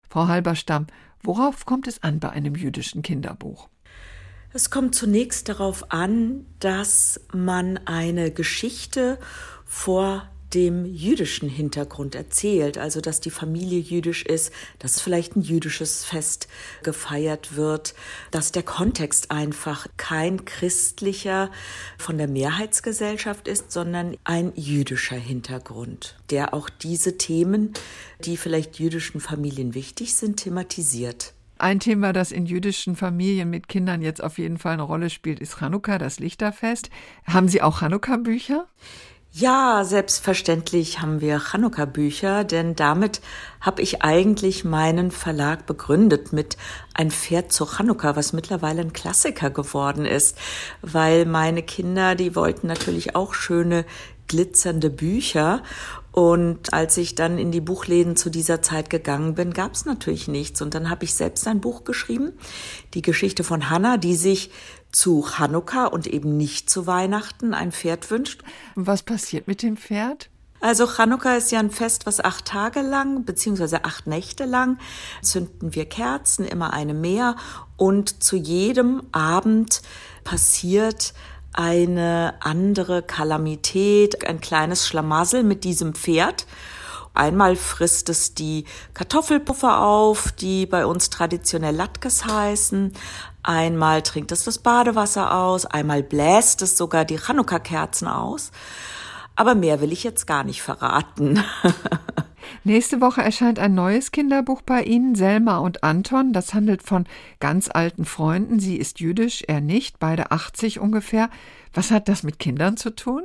Frau 0.08 0.26
Halberstam, 0.26 0.86
worauf 1.22 1.66
kommt 1.66 1.86
es 1.86 2.02
an 2.02 2.20
bei 2.20 2.30
einem 2.30 2.54
jüdischen 2.54 3.02
Kinderbuch? 3.02 3.68
Es 4.52 4.70
kommt 4.70 4.94
zunächst 4.94 5.48
darauf 5.48 5.92
an, 5.92 6.44
dass 6.58 7.20
man 7.32 7.78
eine 7.86 8.32
Geschichte 8.32 9.18
vor 9.64 10.28
dem 10.54 10.84
jüdischen 10.84 11.48
Hintergrund 11.48 12.14
erzählt, 12.14 12.78
also 12.78 13.00
dass 13.00 13.20
die 13.20 13.30
Familie 13.30 13.78
jüdisch 13.78 14.24
ist, 14.24 14.52
dass 14.78 15.00
vielleicht 15.00 15.36
ein 15.36 15.42
jüdisches 15.42 16.04
Fest 16.04 16.48
gefeiert 16.82 17.56
wird, 17.56 17.94
dass 18.30 18.52
der 18.52 18.62
Kontext 18.62 19.30
einfach 19.30 19.86
kein 19.96 20.44
christlicher 20.44 21.50
von 21.98 22.18
der 22.18 22.28
Mehrheitsgesellschaft 22.28 23.48
ist, 23.48 23.70
sondern 23.70 24.16
ein 24.24 24.52
jüdischer 24.56 25.16
Hintergrund, 25.16 26.16
der 26.30 26.54
auch 26.54 26.68
diese 26.68 27.16
Themen, 27.16 27.72
die 28.24 28.36
vielleicht 28.36 28.78
jüdischen 28.78 29.20
Familien 29.20 29.74
wichtig 29.74 30.14
sind, 30.14 30.38
thematisiert. 30.38 31.34
Ein 31.60 31.78
Thema, 31.78 32.14
das 32.14 32.32
in 32.32 32.46
jüdischen 32.46 32.96
Familien 32.96 33.50
mit 33.50 33.68
Kindern 33.68 34.00
jetzt 34.00 34.22
auf 34.22 34.38
jeden 34.38 34.56
Fall 34.56 34.72
eine 34.72 34.82
Rolle 34.82 35.10
spielt, 35.10 35.40
ist 35.40 35.58
Chanukka, 35.58 35.98
das 35.98 36.18
Lichterfest. 36.18 36.88
Haben 37.26 37.48
Sie 37.48 37.60
auch 37.60 37.80
Chanukka-Bücher? 37.80 38.66
Ja, 39.32 39.84
selbstverständlich 39.84 41.00
haben 41.00 41.20
wir 41.20 41.38
Chanukka-Bücher, 41.38 42.42
denn 42.42 42.74
damit 42.74 43.20
habe 43.60 43.80
ich 43.80 44.02
eigentlich 44.02 44.64
meinen 44.64 45.12
Verlag 45.12 45.66
begründet 45.66 46.32
mit 46.32 46.56
Ein 46.94 47.12
Pferd 47.12 47.52
zu 47.52 47.64
Chanukka, 47.64 48.16
was 48.16 48.32
mittlerweile 48.32 48.80
ein 48.80 48.92
Klassiker 48.92 49.50
geworden 49.50 50.04
ist, 50.04 50.36
weil 50.82 51.26
meine 51.26 51.62
Kinder, 51.62 52.16
die 52.16 52.34
wollten 52.34 52.66
natürlich 52.66 53.14
auch 53.14 53.32
schöne 53.34 53.84
glitzernde 54.26 54.90
Bücher 54.90 55.62
und 56.12 56.72
als 56.72 56.96
ich 56.96 57.14
dann 57.14 57.38
in 57.38 57.52
die 57.52 57.60
Buchläden 57.60 58.16
zu 58.16 58.30
dieser 58.30 58.62
Zeit 58.62 58.90
gegangen 58.90 59.34
bin, 59.34 59.52
gab 59.52 59.74
es 59.74 59.84
natürlich 59.84 60.26
nichts. 60.26 60.60
Und 60.60 60.74
dann 60.74 60.90
habe 60.90 61.04
ich 61.04 61.14
selbst 61.14 61.46
ein 61.46 61.60
Buch 61.60 61.84
geschrieben, 61.84 62.32
die 62.94 63.02
Geschichte 63.02 63.44
von 63.44 63.70
Hannah, 63.70 63.96
die 63.96 64.16
sich 64.16 64.50
zu 64.92 65.24
Chanukka 65.24 65.86
und 65.86 66.06
eben 66.06 66.36
nicht 66.36 66.70
zu 66.70 66.86
Weihnachten 66.86 67.54
ein 67.54 67.72
Pferd 67.72 68.10
wünscht. 68.10 68.42
Was 68.74 69.02
passiert 69.02 69.46
mit 69.46 69.62
dem 69.62 69.76
Pferd? 69.76 70.30
Also 70.60 70.86
Chanukka 70.86 71.36
ist 71.36 71.52
ja 71.52 71.58
ein 71.58 71.70
Fest, 71.70 72.04
was 72.04 72.20
acht 72.20 72.44
Tage 72.44 72.82
lang, 72.82 73.24
beziehungsweise 73.24 73.84
acht 73.84 74.06
Nächte 74.06 74.44
lang, 74.44 74.78
zünden 75.22 75.74
wir 75.74 75.86
Kerzen, 75.86 76.44
immer 76.44 76.74
eine 76.74 76.92
mehr. 76.92 77.36
Und 77.76 78.22
zu 78.22 78.36
jedem 78.36 79.02
Abend 79.10 79.80
passiert 80.22 81.14
eine 81.54 82.34
andere 82.40 83.02
Kalamität, 83.02 84.26
ein 84.26 84.40
kleines 84.40 84.86
Schlamassel 84.86 85.44
mit 85.44 85.64
diesem 85.64 85.94
Pferd. 85.94 86.46
Einmal 87.14 87.56
frisst 87.56 88.08
es 88.08 88.34
die 88.34 88.66
Kartoffelpuffer 88.94 89.80
auf, 89.80 90.30
die 90.30 90.66
bei 90.66 90.86
uns 90.86 91.10
traditionell 91.10 91.74
Latkes 91.74 92.24
heißen. 92.24 92.92
Einmal 93.42 94.02
trinkt 94.02 94.32
es 94.32 94.44
das 94.44 94.58
Badewasser 94.58 95.34
aus. 95.34 95.66
Einmal 95.66 96.02
bläst 96.02 96.62
es 96.62 96.76
sogar 96.76 97.04
die 97.04 97.18
Chanukka-Kerzen 97.18 98.08
aus. 98.08 98.50
Aber 99.36 99.54
mehr 99.54 99.80
will 99.80 99.92
ich 99.92 100.04
jetzt 100.04 100.26
gar 100.26 100.44
nicht 100.44 100.62
verraten. 100.62 101.42
Nächste 102.64 103.00
Woche 103.00 103.22
erscheint 103.22 103.58
ein 103.58 103.74
neues 103.74 104.12
Kinderbuch 104.12 104.60
bei 104.60 104.82
Ihnen, 104.82 105.14
Selma 105.14 105.58
und 105.58 105.82
Anton. 105.82 106.32
Das 106.32 106.52
handelt 106.52 106.82
von 106.82 107.06
ganz 107.38 107.70
alten 107.72 108.04
Freunden. 108.04 108.60
Sie 108.60 108.76
ist 108.76 109.00
jüdisch, 109.00 109.42
er 109.46 109.60
nicht, 109.60 109.98
beide 109.98 110.30
80 110.30 110.78
ungefähr. 110.78 111.30
Was 111.72 111.90
hat 111.90 112.08
das 112.08 112.22
mit 112.22 112.38
Kindern 112.38 112.76
zu 112.76 112.90
tun? 112.90 113.22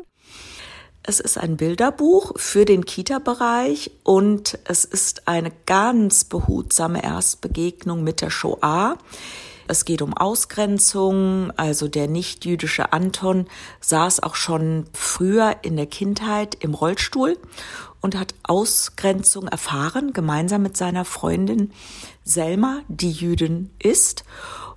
Es 1.03 1.19
ist 1.19 1.37
ein 1.37 1.57
Bilderbuch 1.57 2.33
für 2.37 2.65
den 2.65 2.85
Kita-Bereich 2.85 3.91
und 4.03 4.57
es 4.63 4.85
ist 4.85 5.27
eine 5.27 5.51
ganz 5.65 6.23
behutsame 6.23 7.03
Erstbegegnung 7.03 8.03
mit 8.03 8.21
der 8.21 8.31
Shoah. 8.31 8.97
Es 9.67 9.85
geht 9.85 10.01
um 10.01 10.13
Ausgrenzung, 10.13 11.51
also 11.57 11.87
der 11.87 12.07
nicht-jüdische 12.07 12.93
Anton 12.93 13.47
saß 13.79 14.21
auch 14.21 14.35
schon 14.35 14.85
früher 14.93 15.57
in 15.63 15.75
der 15.75 15.87
Kindheit 15.87 16.55
im 16.59 16.73
Rollstuhl 16.73 17.37
und 18.01 18.15
hat 18.15 18.35
Ausgrenzung 18.43 19.47
erfahren, 19.47 20.13
gemeinsam 20.13 20.61
mit 20.61 20.77
seiner 20.77 21.05
Freundin 21.05 21.71
Selma, 22.23 22.81
die 22.87 23.11
Jüdin 23.11 23.71
ist. 23.81 24.23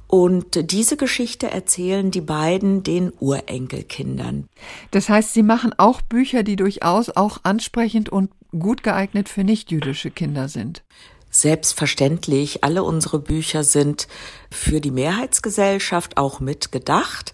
Und 0.06 0.72
diese 0.72 0.96
Geschichte 0.96 1.50
erzählen 1.50 2.10
die 2.10 2.22
beiden 2.22 2.82
den 2.82 3.12
Urenkelkindern. 3.20 4.48
Das 4.90 5.10
heißt, 5.10 5.34
sie 5.34 5.42
machen 5.42 5.74
auch 5.76 6.00
Bücher, 6.00 6.42
die 6.42 6.56
durchaus 6.56 7.10
auch 7.10 7.40
ansprechend 7.42 8.08
und 8.08 8.30
gut 8.58 8.82
geeignet 8.82 9.28
für 9.28 9.44
nichtjüdische 9.44 10.10
Kinder 10.10 10.48
sind. 10.48 10.82
Selbstverständlich, 11.38 12.64
alle 12.64 12.82
unsere 12.82 13.20
Bücher 13.20 13.62
sind 13.62 14.08
für 14.50 14.80
die 14.80 14.90
Mehrheitsgesellschaft 14.90 16.16
auch 16.16 16.40
mitgedacht. 16.40 17.32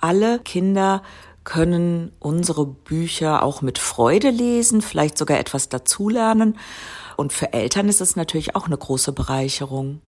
Alle 0.00 0.38
Kinder 0.38 1.02
können 1.42 2.12
unsere 2.20 2.64
Bücher 2.64 3.42
auch 3.42 3.60
mit 3.60 3.80
Freude 3.80 4.30
lesen, 4.30 4.82
vielleicht 4.82 5.18
sogar 5.18 5.40
etwas 5.40 5.68
dazulernen. 5.68 6.58
Und 7.16 7.32
für 7.32 7.52
Eltern 7.52 7.88
ist 7.88 8.00
es 8.00 8.14
natürlich 8.14 8.54
auch 8.54 8.66
eine 8.66 8.78
große 8.78 9.10
Bereicherung. 9.10 10.00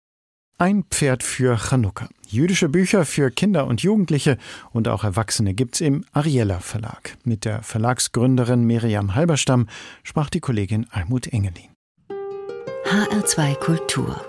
Ein 0.60 0.84
Pferd 0.92 1.24
für 1.24 1.58
Chanukka. 1.58 2.10
Jüdische 2.28 2.70
Bücher 2.70 3.06
für 3.06 3.32
Kinder 3.32 3.66
und 3.66 3.82
Jugendliche 3.82 4.38
und 4.72 4.88
auch 4.88 5.04
Erwachsene 5.04 5.56
gibt's 5.56 5.82
im 5.82 6.06
Ariella 6.12 6.60
Verlag. 6.60 7.18
Mit 7.24 7.46
der 7.46 7.64
Verlagsgründerin 7.64 8.66
Miriam 8.66 9.16
Halberstam 9.16 9.68
sprach 10.04 10.30
die 10.30 10.42
Kollegin 10.42 10.86
Almut 10.92 11.26
Engelin. 11.26 11.71
HR2 12.86 13.56
Kultur. 13.56 14.22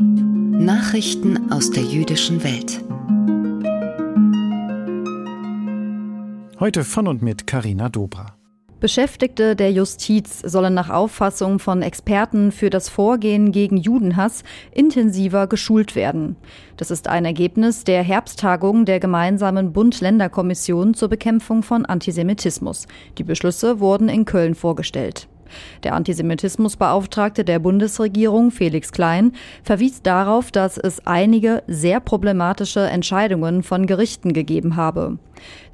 Nachrichten 0.00 1.52
aus 1.52 1.70
der 1.70 1.82
jüdischen 1.82 2.42
Welt. 2.42 2.82
Heute 6.58 6.84
von 6.84 7.06
und 7.08 7.22
mit 7.22 7.46
Karina 7.46 7.88
Dobra. 7.88 8.38
Beschäftigte 8.80 9.56
der 9.56 9.72
Justiz 9.72 10.40
sollen 10.40 10.72
nach 10.72 10.88
Auffassung 10.88 11.58
von 11.58 11.82
Experten 11.82 12.52
für 12.52 12.70
das 12.70 12.88
Vorgehen 12.88 13.50
gegen 13.52 13.76
Judenhass 13.76 14.44
intensiver 14.72 15.48
geschult 15.48 15.96
werden. 15.96 16.36
Das 16.76 16.90
ist 16.90 17.08
ein 17.08 17.24
Ergebnis 17.24 17.84
der 17.84 18.02
Herbsttagung 18.02 18.84
der 18.84 19.00
gemeinsamen 19.00 19.72
Bund-Länder-Kommission 19.72 20.94
zur 20.94 21.08
Bekämpfung 21.08 21.62
von 21.62 21.84
Antisemitismus. 21.84 22.86
Die 23.18 23.24
Beschlüsse 23.24 23.80
wurden 23.80 24.08
in 24.08 24.24
Köln 24.24 24.54
vorgestellt. 24.54 25.28
Der 25.82 25.94
Antisemitismusbeauftragte 25.94 27.44
der 27.44 27.58
Bundesregierung, 27.58 28.50
Felix 28.50 28.92
Klein, 28.92 29.32
verwies 29.62 30.02
darauf, 30.02 30.50
dass 30.50 30.78
es 30.78 31.06
einige 31.06 31.62
sehr 31.66 32.00
problematische 32.00 32.80
Entscheidungen 32.80 33.62
von 33.62 33.86
Gerichten 33.86 34.32
gegeben 34.32 34.76
habe. 34.76 35.18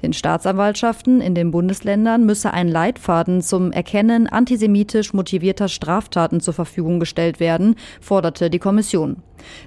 Den 0.01 0.13
Staatsanwaltschaften 0.13 1.21
in 1.21 1.35
den 1.35 1.51
Bundesländern 1.51 2.25
müsse 2.25 2.53
ein 2.53 2.67
Leitfaden 2.67 3.41
zum 3.41 3.71
Erkennen 3.71 4.27
antisemitisch 4.27 5.13
motivierter 5.13 5.67
Straftaten 5.67 6.39
zur 6.39 6.53
Verfügung 6.53 6.99
gestellt 6.99 7.39
werden, 7.39 7.75
forderte 8.01 8.49
die 8.49 8.59
Kommission. 8.59 9.17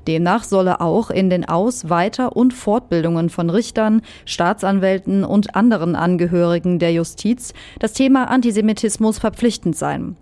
Demnach 0.06 0.44
solle 0.44 0.80
auch 0.80 1.10
in 1.10 1.30
den 1.30 1.48
Aus-, 1.48 1.88
Weiter- 1.88 2.36
und 2.36 2.54
Fortbildungen 2.54 3.30
von 3.30 3.50
Richtern, 3.50 4.02
Staatsanwälten 4.24 5.24
und 5.24 5.54
anderen 5.54 5.94
Angehörigen 5.94 6.78
der 6.78 6.92
Justiz 6.92 7.52
das 7.78 7.92
Thema 7.92 8.24
Antisemitismus 8.24 9.18
verpflichtend 9.18 9.76
sein. 9.76 10.16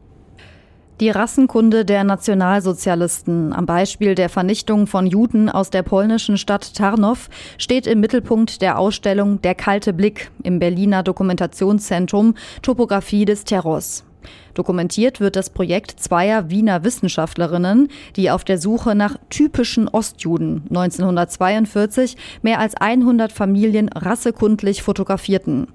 Die 0.98 1.10
Rassenkunde 1.10 1.84
der 1.84 2.04
Nationalsozialisten 2.04 3.52
am 3.52 3.66
Beispiel 3.66 4.14
der 4.14 4.30
Vernichtung 4.30 4.86
von 4.86 5.06
Juden 5.06 5.50
aus 5.50 5.68
der 5.68 5.82
polnischen 5.82 6.38
Stadt 6.38 6.74
Tarnow 6.74 7.28
steht 7.58 7.86
im 7.86 8.00
Mittelpunkt 8.00 8.62
der 8.62 8.78
Ausstellung 8.78 9.42
Der 9.42 9.54
kalte 9.54 9.92
Blick 9.92 10.30
im 10.42 10.58
Berliner 10.58 11.02
Dokumentationszentrum 11.02 12.34
Topographie 12.62 13.26
des 13.26 13.44
Terrors. 13.44 14.05
Dokumentiert 14.54 15.20
wird 15.20 15.36
das 15.36 15.50
Projekt 15.50 16.00
zweier 16.00 16.50
Wiener 16.50 16.84
Wissenschaftlerinnen, 16.84 17.88
die 18.16 18.30
auf 18.30 18.44
der 18.44 18.58
Suche 18.58 18.94
nach 18.94 19.16
typischen 19.30 19.88
Ostjuden 19.88 20.62
1942 20.68 22.16
mehr 22.42 22.60
als 22.60 22.74
100 22.74 23.32
Familien 23.32 23.88
rassekundlich 23.88 24.82
fotografierten. 24.82 25.68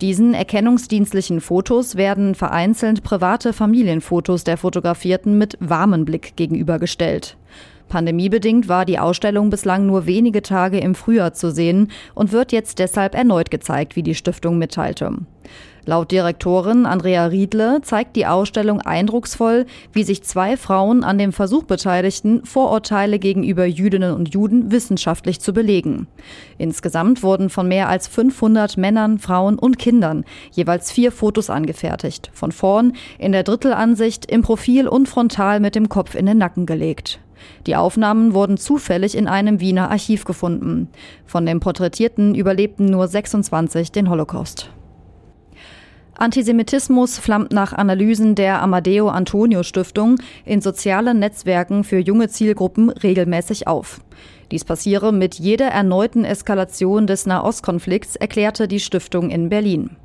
Diesen 0.00 0.34
erkennungsdienstlichen 0.34 1.40
Fotos 1.40 1.96
werden 1.96 2.34
vereinzelt 2.34 3.02
private 3.02 3.52
Familienfotos 3.52 4.44
der 4.44 4.56
Fotografierten 4.56 5.36
mit 5.36 5.56
warmen 5.60 6.04
Blick 6.04 6.36
gegenübergestellt. 6.36 7.36
Pandemiebedingt 7.90 8.68
war 8.68 8.86
die 8.86 8.98
Ausstellung 8.98 9.50
bislang 9.50 9.84
nur 9.84 10.06
wenige 10.06 10.40
Tage 10.40 10.78
im 10.78 10.94
Frühjahr 10.94 11.34
zu 11.34 11.50
sehen 11.50 11.90
und 12.14 12.32
wird 12.32 12.52
jetzt 12.52 12.78
deshalb 12.78 13.14
erneut 13.14 13.50
gezeigt, 13.50 13.96
wie 13.96 14.02
die 14.02 14.14
Stiftung 14.14 14.56
mitteilte. 14.56 15.12
Laut 15.86 16.10
Direktorin 16.10 16.86
Andrea 16.86 17.26
Riedle 17.26 17.80
zeigt 17.82 18.16
die 18.16 18.26
Ausstellung 18.26 18.80
eindrucksvoll, 18.80 19.66
wie 19.92 20.02
sich 20.02 20.22
zwei 20.22 20.56
Frauen 20.56 21.04
an 21.04 21.18
dem 21.18 21.32
Versuch 21.32 21.64
beteiligten, 21.64 22.44
Vorurteile 22.44 23.18
gegenüber 23.18 23.64
Jüdinnen 23.64 24.14
und 24.14 24.34
Juden 24.34 24.70
wissenschaftlich 24.70 25.40
zu 25.40 25.52
belegen. 25.52 26.06
Insgesamt 26.58 27.22
wurden 27.22 27.50
von 27.50 27.68
mehr 27.68 27.88
als 27.88 28.08
500 28.08 28.76
Männern, 28.76 29.18
Frauen 29.18 29.58
und 29.58 29.78
Kindern 29.78 30.24
jeweils 30.52 30.92
vier 30.92 31.12
Fotos 31.12 31.50
angefertigt. 31.50 32.30
Von 32.32 32.52
vorn, 32.52 32.92
in 33.18 33.32
der 33.32 33.42
Drittelansicht, 33.42 34.26
im 34.26 34.42
Profil 34.42 34.86
und 34.86 35.08
frontal 35.08 35.60
mit 35.60 35.74
dem 35.74 35.88
Kopf 35.88 36.14
in 36.14 36.26
den 36.26 36.38
Nacken 36.38 36.66
gelegt. 36.66 37.20
Die 37.66 37.76
Aufnahmen 37.76 38.34
wurden 38.34 38.56
zufällig 38.56 39.16
in 39.16 39.26
einem 39.26 39.60
Wiener 39.60 39.90
Archiv 39.90 40.24
gefunden. 40.24 40.88
Von 41.26 41.46
den 41.46 41.60
Porträtierten 41.60 42.34
überlebten 42.34 42.86
nur 42.86 43.08
26 43.08 43.92
den 43.92 44.10
Holocaust. 44.10 44.70
Antisemitismus 46.20 47.18
flammt 47.18 47.50
nach 47.50 47.72
Analysen 47.72 48.34
der 48.34 48.60
Amadeo 48.60 49.08
Antonio 49.08 49.62
Stiftung 49.62 50.16
in 50.44 50.60
sozialen 50.60 51.18
Netzwerken 51.18 51.82
für 51.82 51.96
junge 51.96 52.28
Zielgruppen 52.28 52.90
regelmäßig 52.90 53.66
auf. 53.66 54.02
Dies 54.50 54.66
passiere 54.66 55.14
mit 55.14 55.36
jeder 55.36 55.68
erneuten 55.68 56.26
Eskalation 56.26 57.06
des 57.06 57.24
Nahostkonflikts, 57.24 58.16
erklärte 58.16 58.68
die 58.68 58.80
Stiftung 58.80 59.30
in 59.30 59.48
Berlin. 59.48 59.96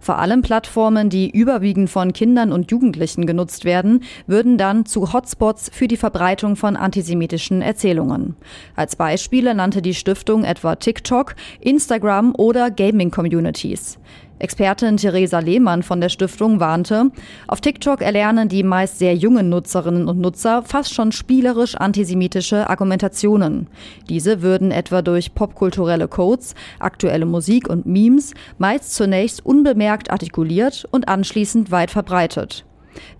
Vor 0.00 0.18
allem 0.18 0.42
Plattformen, 0.42 1.10
die 1.10 1.30
überwiegend 1.30 1.88
von 1.88 2.12
Kindern 2.12 2.50
und 2.50 2.72
Jugendlichen 2.72 3.24
genutzt 3.24 3.64
werden, 3.64 4.02
würden 4.26 4.58
dann 4.58 4.84
zu 4.84 5.12
Hotspots 5.12 5.70
für 5.72 5.86
die 5.86 5.96
Verbreitung 5.96 6.56
von 6.56 6.74
antisemitischen 6.74 7.62
Erzählungen. 7.62 8.34
Als 8.74 8.96
Beispiele 8.96 9.54
nannte 9.54 9.80
die 9.80 9.94
Stiftung 9.94 10.42
etwa 10.42 10.74
TikTok, 10.74 11.36
Instagram 11.60 12.34
oder 12.36 12.72
Gaming-Communities. 12.72 14.00
Expertin 14.42 14.96
Theresa 14.96 15.38
Lehmann 15.38 15.84
von 15.84 16.00
der 16.00 16.08
Stiftung 16.08 16.58
warnte, 16.58 17.12
auf 17.46 17.60
TikTok 17.60 18.02
erlernen 18.02 18.48
die 18.48 18.64
meist 18.64 18.98
sehr 18.98 19.14
jungen 19.14 19.48
Nutzerinnen 19.48 20.08
und 20.08 20.18
Nutzer 20.18 20.64
fast 20.64 20.92
schon 20.92 21.12
spielerisch 21.12 21.76
antisemitische 21.76 22.68
Argumentationen. 22.68 23.68
Diese 24.08 24.42
würden 24.42 24.72
etwa 24.72 25.00
durch 25.00 25.36
popkulturelle 25.36 26.08
Codes, 26.08 26.56
aktuelle 26.80 27.24
Musik 27.24 27.68
und 27.68 27.86
Memes 27.86 28.34
meist 28.58 28.96
zunächst 28.96 29.46
unbemerkt 29.46 30.10
artikuliert 30.10 30.88
und 30.90 31.06
anschließend 31.06 31.70
weit 31.70 31.92
verbreitet. 31.92 32.64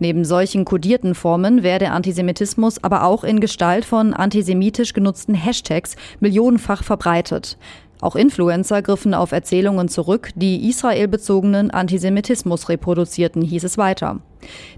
Neben 0.00 0.24
solchen 0.24 0.64
kodierten 0.64 1.14
Formen 1.14 1.62
werde 1.62 1.92
Antisemitismus 1.92 2.82
aber 2.82 3.04
auch 3.04 3.22
in 3.22 3.38
Gestalt 3.38 3.84
von 3.84 4.12
antisemitisch 4.12 4.92
genutzten 4.92 5.34
Hashtags 5.34 5.94
millionenfach 6.18 6.82
verbreitet. 6.82 7.56
Auch 8.02 8.16
Influencer 8.16 8.82
griffen 8.82 9.14
auf 9.14 9.30
Erzählungen 9.30 9.88
zurück, 9.88 10.30
die 10.34 10.68
israelbezogenen 10.68 11.70
Antisemitismus 11.70 12.68
reproduzierten, 12.68 13.42
hieß 13.42 13.62
es 13.62 13.78
weiter. 13.78 14.18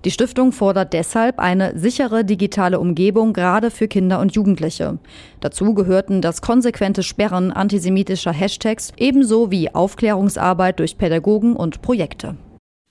Die 0.04 0.10
Stiftung 0.10 0.52
fordert 0.52 0.92
deshalb 0.92 1.38
eine 1.38 1.78
sichere 1.78 2.26
digitale 2.26 2.78
Umgebung 2.78 3.32
gerade 3.32 3.70
für 3.70 3.88
Kinder 3.88 4.20
und 4.20 4.34
Jugendliche. 4.34 4.98
Dazu 5.40 5.72
gehörten 5.72 6.20
das 6.20 6.42
konsequente 6.42 7.02
Sperren 7.02 7.50
antisemitischer 7.50 8.32
Hashtags 8.32 8.92
ebenso 8.98 9.50
wie 9.50 9.74
Aufklärungsarbeit 9.74 10.78
durch 10.78 10.98
Pädagogen 10.98 11.56
und 11.56 11.80
Projekte. 11.80 12.36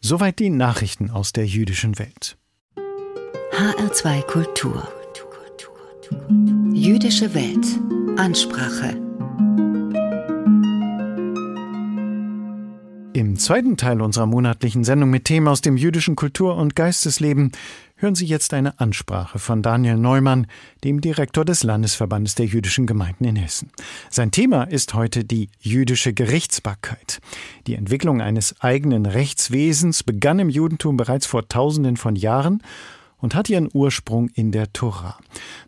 Soweit 0.01 0.39
die 0.39 0.49
Nachrichten 0.49 1.11
aus 1.11 1.31
der 1.31 1.45
jüdischen 1.45 1.99
Welt. 1.99 2.37
HR2 3.55 4.23
Kultur. 4.23 4.87
Jüdische 6.73 7.35
Welt. 7.35 7.67
Ansprache. 8.17 9.12
Im 13.15 13.37
zweiten 13.37 13.77
Teil 13.77 14.01
unserer 14.01 14.25
monatlichen 14.25 14.83
Sendung 14.83 15.11
mit 15.11 15.25
Themen 15.25 15.47
aus 15.47 15.61
dem 15.61 15.77
jüdischen 15.77 16.15
Kultur- 16.15 16.57
und 16.57 16.75
Geistesleben 16.75 17.51
hören 17.95 18.15
Sie 18.15 18.25
jetzt 18.25 18.55
eine 18.55 18.79
Ansprache 18.79 19.37
von 19.37 19.61
Daniel 19.61 19.97
Neumann, 19.97 20.47
dem 20.83 20.99
Direktor 20.99 21.45
des 21.45 21.61
Landesverbandes 21.61 22.33
der 22.33 22.47
jüdischen 22.47 22.87
Gemeinden 22.87 23.25
in 23.25 23.35
Hessen. 23.35 23.69
Sein 24.09 24.31
Thema 24.31 24.63
ist 24.63 24.95
heute 24.95 25.23
die 25.25 25.49
jüdische 25.59 26.11
Gerichtsbarkeit. 26.11 27.19
Die 27.67 27.75
Entwicklung 27.75 28.19
eines 28.19 28.59
eigenen 28.61 29.05
Rechtswesens 29.05 30.01
begann 30.01 30.39
im 30.39 30.49
Judentum 30.49 30.97
bereits 30.97 31.27
vor 31.27 31.47
Tausenden 31.47 31.97
von 31.97 32.15
Jahren 32.15 32.63
und 33.19 33.35
hat 33.35 33.47
ihren 33.47 33.69
Ursprung 33.71 34.29
in 34.29 34.51
der 34.51 34.73
Tora. 34.73 35.19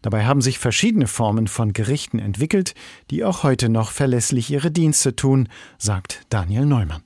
Dabei 0.01 0.25
haben 0.25 0.41
sich 0.41 0.58
verschiedene 0.58 1.05
Formen 1.05 1.45
von 1.45 1.73
Gerichten 1.73 2.17
entwickelt, 2.17 2.73
die 3.12 3.23
auch 3.23 3.43
heute 3.43 3.69
noch 3.69 3.91
verlässlich 3.91 4.49
ihre 4.49 4.71
Dienste 4.71 5.15
tun, 5.15 5.47
sagt 5.77 6.23
Daniel 6.29 6.65
Neumann. 6.65 7.03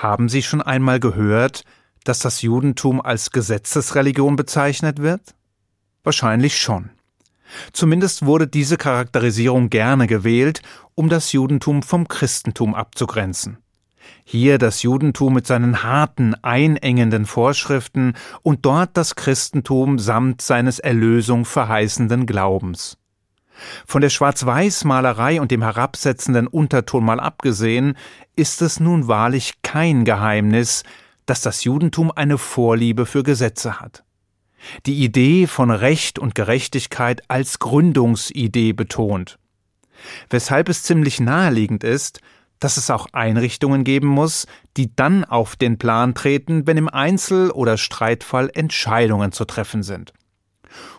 Haben 0.00 0.30
Sie 0.30 0.42
schon 0.42 0.62
einmal 0.62 0.98
gehört, 0.98 1.62
dass 2.04 2.20
das 2.20 2.40
Judentum 2.40 3.02
als 3.02 3.32
Gesetzesreligion 3.32 4.34
bezeichnet 4.34 5.02
wird? 5.02 5.34
Wahrscheinlich 6.04 6.58
schon. 6.58 6.88
Zumindest 7.74 8.24
wurde 8.24 8.46
diese 8.46 8.78
Charakterisierung 8.78 9.68
gerne 9.68 10.06
gewählt, 10.06 10.62
um 10.94 11.10
das 11.10 11.32
Judentum 11.32 11.82
vom 11.82 12.08
Christentum 12.08 12.74
abzugrenzen. 12.74 13.58
Hier 14.24 14.56
das 14.56 14.82
Judentum 14.82 15.34
mit 15.34 15.46
seinen 15.46 15.82
harten, 15.82 16.34
einengenden 16.36 17.26
Vorschriften 17.26 18.14
und 18.40 18.64
dort 18.64 18.96
das 18.96 19.16
Christentum 19.16 19.98
samt 19.98 20.40
seines 20.40 20.78
Erlösung 20.78 21.44
verheißenden 21.44 22.24
Glaubens. 22.24 22.96
Von 23.86 24.00
der 24.00 24.10
Schwarz-Weiß-Malerei 24.10 25.40
und 25.40 25.50
dem 25.50 25.62
herabsetzenden 25.62 26.46
Unterton 26.46 27.04
mal 27.04 27.20
abgesehen, 27.20 27.94
ist 28.40 28.62
es 28.62 28.80
nun 28.80 29.06
wahrlich 29.06 29.60
kein 29.60 30.06
Geheimnis, 30.06 30.82
dass 31.26 31.42
das 31.42 31.62
Judentum 31.64 32.10
eine 32.10 32.38
Vorliebe 32.38 33.04
für 33.04 33.22
Gesetze 33.22 33.80
hat. 33.80 34.02
Die 34.86 35.04
Idee 35.04 35.46
von 35.46 35.70
Recht 35.70 36.18
und 36.18 36.34
Gerechtigkeit 36.34 37.22
als 37.28 37.58
Gründungsidee 37.58 38.72
betont. 38.72 39.38
Weshalb 40.30 40.70
es 40.70 40.82
ziemlich 40.82 41.20
naheliegend 41.20 41.84
ist, 41.84 42.20
dass 42.60 42.78
es 42.78 42.90
auch 42.90 43.08
Einrichtungen 43.12 43.84
geben 43.84 44.08
muss, 44.08 44.46
die 44.78 44.94
dann 44.96 45.24
auf 45.24 45.54
den 45.54 45.76
Plan 45.76 46.14
treten, 46.14 46.66
wenn 46.66 46.78
im 46.78 46.88
Einzel- 46.88 47.50
oder 47.50 47.76
Streitfall 47.76 48.50
Entscheidungen 48.54 49.32
zu 49.32 49.44
treffen 49.44 49.82
sind. 49.82 50.14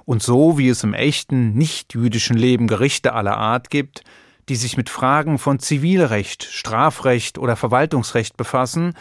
Und 0.06 0.22
so 0.22 0.60
wie 0.60 0.70
es 0.70 0.84
im 0.84 0.94
echten, 0.94 1.54
nicht-jüdischen 1.54 2.38
Leben 2.38 2.68
Gerichte 2.68 3.14
aller 3.14 3.38
Art 3.38 3.72
gibt, 3.72 4.04
die 4.52 4.58
sich 4.58 4.76
mit 4.76 4.90
Fragen 4.90 5.38
von 5.38 5.60
Zivilrecht, 5.60 6.44
Strafrecht 6.44 7.38
oder 7.38 7.56
Verwaltungsrecht 7.56 8.36
befassen, 8.36 8.96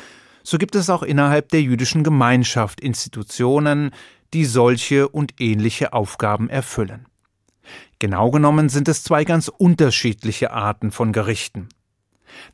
so 0.45 0.59
gibt 0.59 0.77
es 0.77 0.89
auch 0.89 1.03
innerhalb 1.03 1.49
der 1.49 1.61
jüdischen 1.61 2.05
Gemeinschaft 2.05 2.81
Institutionen, 2.81 3.91
die 4.33 4.45
solche 4.45 5.09
und 5.09 5.41
ähnliche 5.41 5.93
Aufgaben 5.93 6.49
erfüllen. 6.49 7.07
Genau 7.99 8.31
genommen 8.31 8.69
sind 8.69 8.87
es 8.87 9.03
zwei 9.03 9.25
ganz 9.25 9.49
unterschiedliche 9.49 10.53
Arten 10.53 10.93
von 10.93 11.13
Gerichten. 11.13 11.69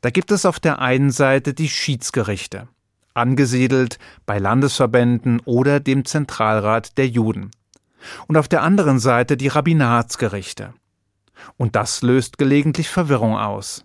Da 0.00 0.08
gibt 0.08 0.30
es 0.30 0.46
auf 0.46 0.58
der 0.58 0.78
einen 0.78 1.10
Seite 1.10 1.52
die 1.52 1.68
Schiedsgerichte, 1.68 2.66
angesiedelt 3.12 3.98
bei 4.24 4.38
Landesverbänden 4.38 5.40
oder 5.40 5.80
dem 5.80 6.06
Zentralrat 6.06 6.96
der 6.96 7.08
Juden 7.08 7.50
und 8.26 8.38
auf 8.38 8.48
der 8.48 8.62
anderen 8.62 9.00
Seite 9.00 9.36
die 9.36 9.48
Rabbinatsgerichte. 9.48 10.72
Und 11.56 11.76
das 11.76 12.02
löst 12.02 12.38
gelegentlich 12.38 12.88
Verwirrung 12.88 13.36
aus. 13.36 13.84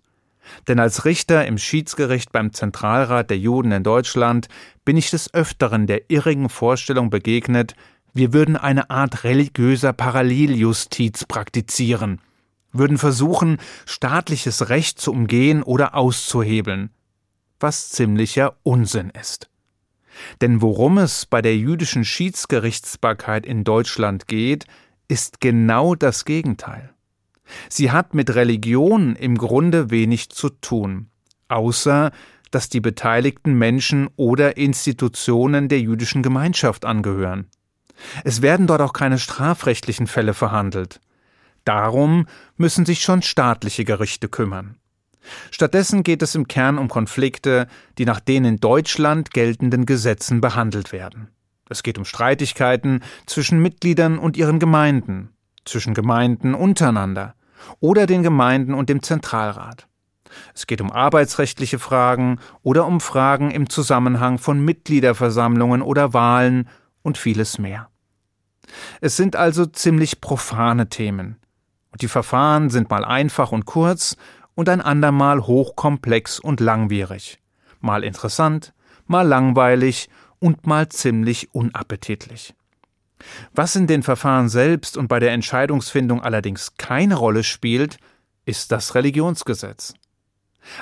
Denn 0.67 0.79
als 0.79 1.05
Richter 1.05 1.45
im 1.45 1.57
Schiedsgericht 1.57 2.31
beim 2.31 2.53
Zentralrat 2.53 3.29
der 3.29 3.37
Juden 3.37 3.71
in 3.71 3.83
Deutschland 3.83 4.47
bin 4.85 4.97
ich 4.97 5.09
des 5.09 5.33
Öfteren 5.33 5.87
der 5.87 6.09
irrigen 6.09 6.49
Vorstellung 6.49 7.09
begegnet, 7.09 7.75
wir 8.13 8.33
würden 8.33 8.57
eine 8.57 8.89
Art 8.89 9.23
religiöser 9.23 9.93
Paralleljustiz 9.93 11.25
praktizieren, 11.25 12.19
würden 12.73 12.97
versuchen, 12.97 13.57
staatliches 13.85 14.69
Recht 14.69 14.99
zu 14.99 15.11
umgehen 15.11 15.63
oder 15.63 15.95
auszuhebeln, 15.95 16.89
was 17.59 17.89
ziemlicher 17.89 18.57
Unsinn 18.63 19.11
ist. 19.11 19.49
Denn 20.41 20.61
worum 20.61 20.97
es 20.97 21.25
bei 21.25 21.41
der 21.41 21.55
jüdischen 21.55 22.03
Schiedsgerichtsbarkeit 22.03 23.45
in 23.45 23.63
Deutschland 23.63 24.27
geht, 24.27 24.65
ist 25.07 25.39
genau 25.39 25.95
das 25.95 26.25
Gegenteil. 26.25 26.93
Sie 27.69 27.91
hat 27.91 28.13
mit 28.13 28.35
Religion 28.35 29.15
im 29.15 29.37
Grunde 29.37 29.89
wenig 29.91 30.29
zu 30.29 30.49
tun, 30.49 31.07
außer 31.47 32.11
dass 32.51 32.69
die 32.69 32.81
beteiligten 32.81 33.53
Menschen 33.53 34.09
oder 34.17 34.57
Institutionen 34.57 35.69
der 35.69 35.79
jüdischen 35.79 36.21
Gemeinschaft 36.21 36.85
angehören. 36.85 37.47
Es 38.23 38.41
werden 38.41 38.67
dort 38.67 38.81
auch 38.81 38.93
keine 38.93 39.19
strafrechtlichen 39.19 40.07
Fälle 40.07 40.33
verhandelt. 40.33 40.99
Darum 41.63 42.25
müssen 42.57 42.85
sich 42.85 43.01
schon 43.01 43.21
staatliche 43.21 43.85
Gerichte 43.85 44.27
kümmern. 44.27 44.75
Stattdessen 45.51 46.03
geht 46.03 46.23
es 46.23 46.33
im 46.33 46.47
Kern 46.47 46.79
um 46.79 46.87
Konflikte, 46.87 47.67
die 47.97 48.05
nach 48.05 48.19
den 48.19 48.43
in 48.43 48.57
Deutschland 48.57 49.31
geltenden 49.31 49.85
Gesetzen 49.85 50.41
behandelt 50.41 50.91
werden. 50.91 51.29
Es 51.69 51.83
geht 51.83 51.97
um 51.97 52.05
Streitigkeiten 52.05 53.01
zwischen 53.27 53.61
Mitgliedern 53.61 54.17
und 54.17 54.35
ihren 54.35 54.59
Gemeinden. 54.59 55.29
zwischen 55.63 55.93
Gemeinden 55.93 56.55
untereinander 56.55 57.35
oder 57.80 58.06
den 58.06 58.24
Gemeinden 58.24 58.74
und 58.74 58.89
dem 58.89 59.04
Zentralrat. 59.04 59.88
Es 60.54 60.67
geht 60.67 60.82
um 60.82 60.91
arbeitsrechtliche 60.91 61.80
Fragen 61.80 62.39
oder 62.63 62.86
um 62.86 63.02
Fragen 63.02 63.52
im 63.52 63.69
Zusammenhang 63.69 64.38
von 64.38 64.63
Mitgliederversammlungen 64.63 65.82
oder 65.82 66.13
Wahlen 66.13 66.69
und 67.02 67.17
vieles 67.17 67.58
mehr. 67.58 67.89
Es 69.02 69.17
sind 69.17 69.36
also 69.36 69.65
ziemlich 69.65 70.21
profane 70.21 70.88
Themen. 70.88 71.38
Und 71.91 72.02
die 72.02 72.08
Verfahren 72.08 72.69
sind 72.69 72.89
mal 72.89 73.04
einfach 73.04 73.52
und 73.52 73.65
kurz 73.65 74.15
und 74.56 74.69
ein 74.69 74.82
andermal 74.82 75.41
hochkomplex 75.41 76.39
und 76.39 76.60
langwierig. 76.60 77.39
Mal 77.80 78.04
interessant, 78.04 78.74
mal 79.08 79.28
langweilig 79.28 80.10
und 80.39 80.67
mal 80.67 80.88
ziemlich 80.89 81.54
unappetitlich. 81.54 82.54
Was 83.53 83.75
in 83.75 83.88
den 83.88 84.03
Verfahren 84.03 84.49
selbst 84.49 84.97
und 84.97 85.07
bei 85.07 85.19
der 85.19 85.31
Entscheidungsfindung 85.31 86.21
allerdings 86.21 86.75
keine 86.77 87.15
Rolle 87.15 87.43
spielt, 87.43 87.97
ist 88.45 88.71
das 88.71 88.95
Religionsgesetz. 88.95 89.93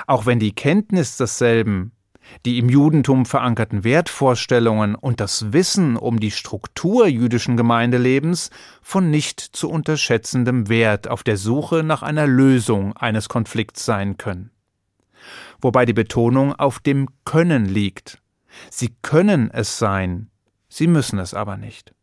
Auch 0.06 0.26
wenn 0.26 0.38
die 0.38 0.54
Kenntnis 0.54 1.16
desselben, 1.16 1.92
die 2.44 2.58
im 2.58 2.68
Judentum 2.68 3.26
verankerten 3.26 3.84
Wertvorstellungen 3.84 4.94
und 4.94 5.20
das 5.20 5.52
Wissen 5.52 5.96
um 5.96 6.20
die 6.20 6.30
Struktur 6.30 7.06
jüdischen 7.06 7.56
Gemeindelebens 7.56 8.50
von 8.82 9.10
nicht 9.10 9.40
zu 9.40 9.68
unterschätzendem 9.68 10.68
Wert 10.68 11.08
auf 11.08 11.22
der 11.22 11.36
Suche 11.36 11.82
nach 11.82 12.02
einer 12.02 12.26
Lösung 12.26 12.96
eines 12.96 13.28
Konflikts 13.28 13.84
sein 13.84 14.16
können. 14.16 14.50
Wobei 15.60 15.84
die 15.84 15.92
Betonung 15.92 16.54
auf 16.54 16.78
dem 16.78 17.08
Können 17.24 17.66
liegt. 17.66 18.22
Sie 18.70 18.94
können 19.02 19.50
es 19.50 19.78
sein, 19.78 20.30
sie 20.68 20.86
müssen 20.86 21.18
es 21.18 21.34
aber 21.34 21.56
nicht. 21.56 21.94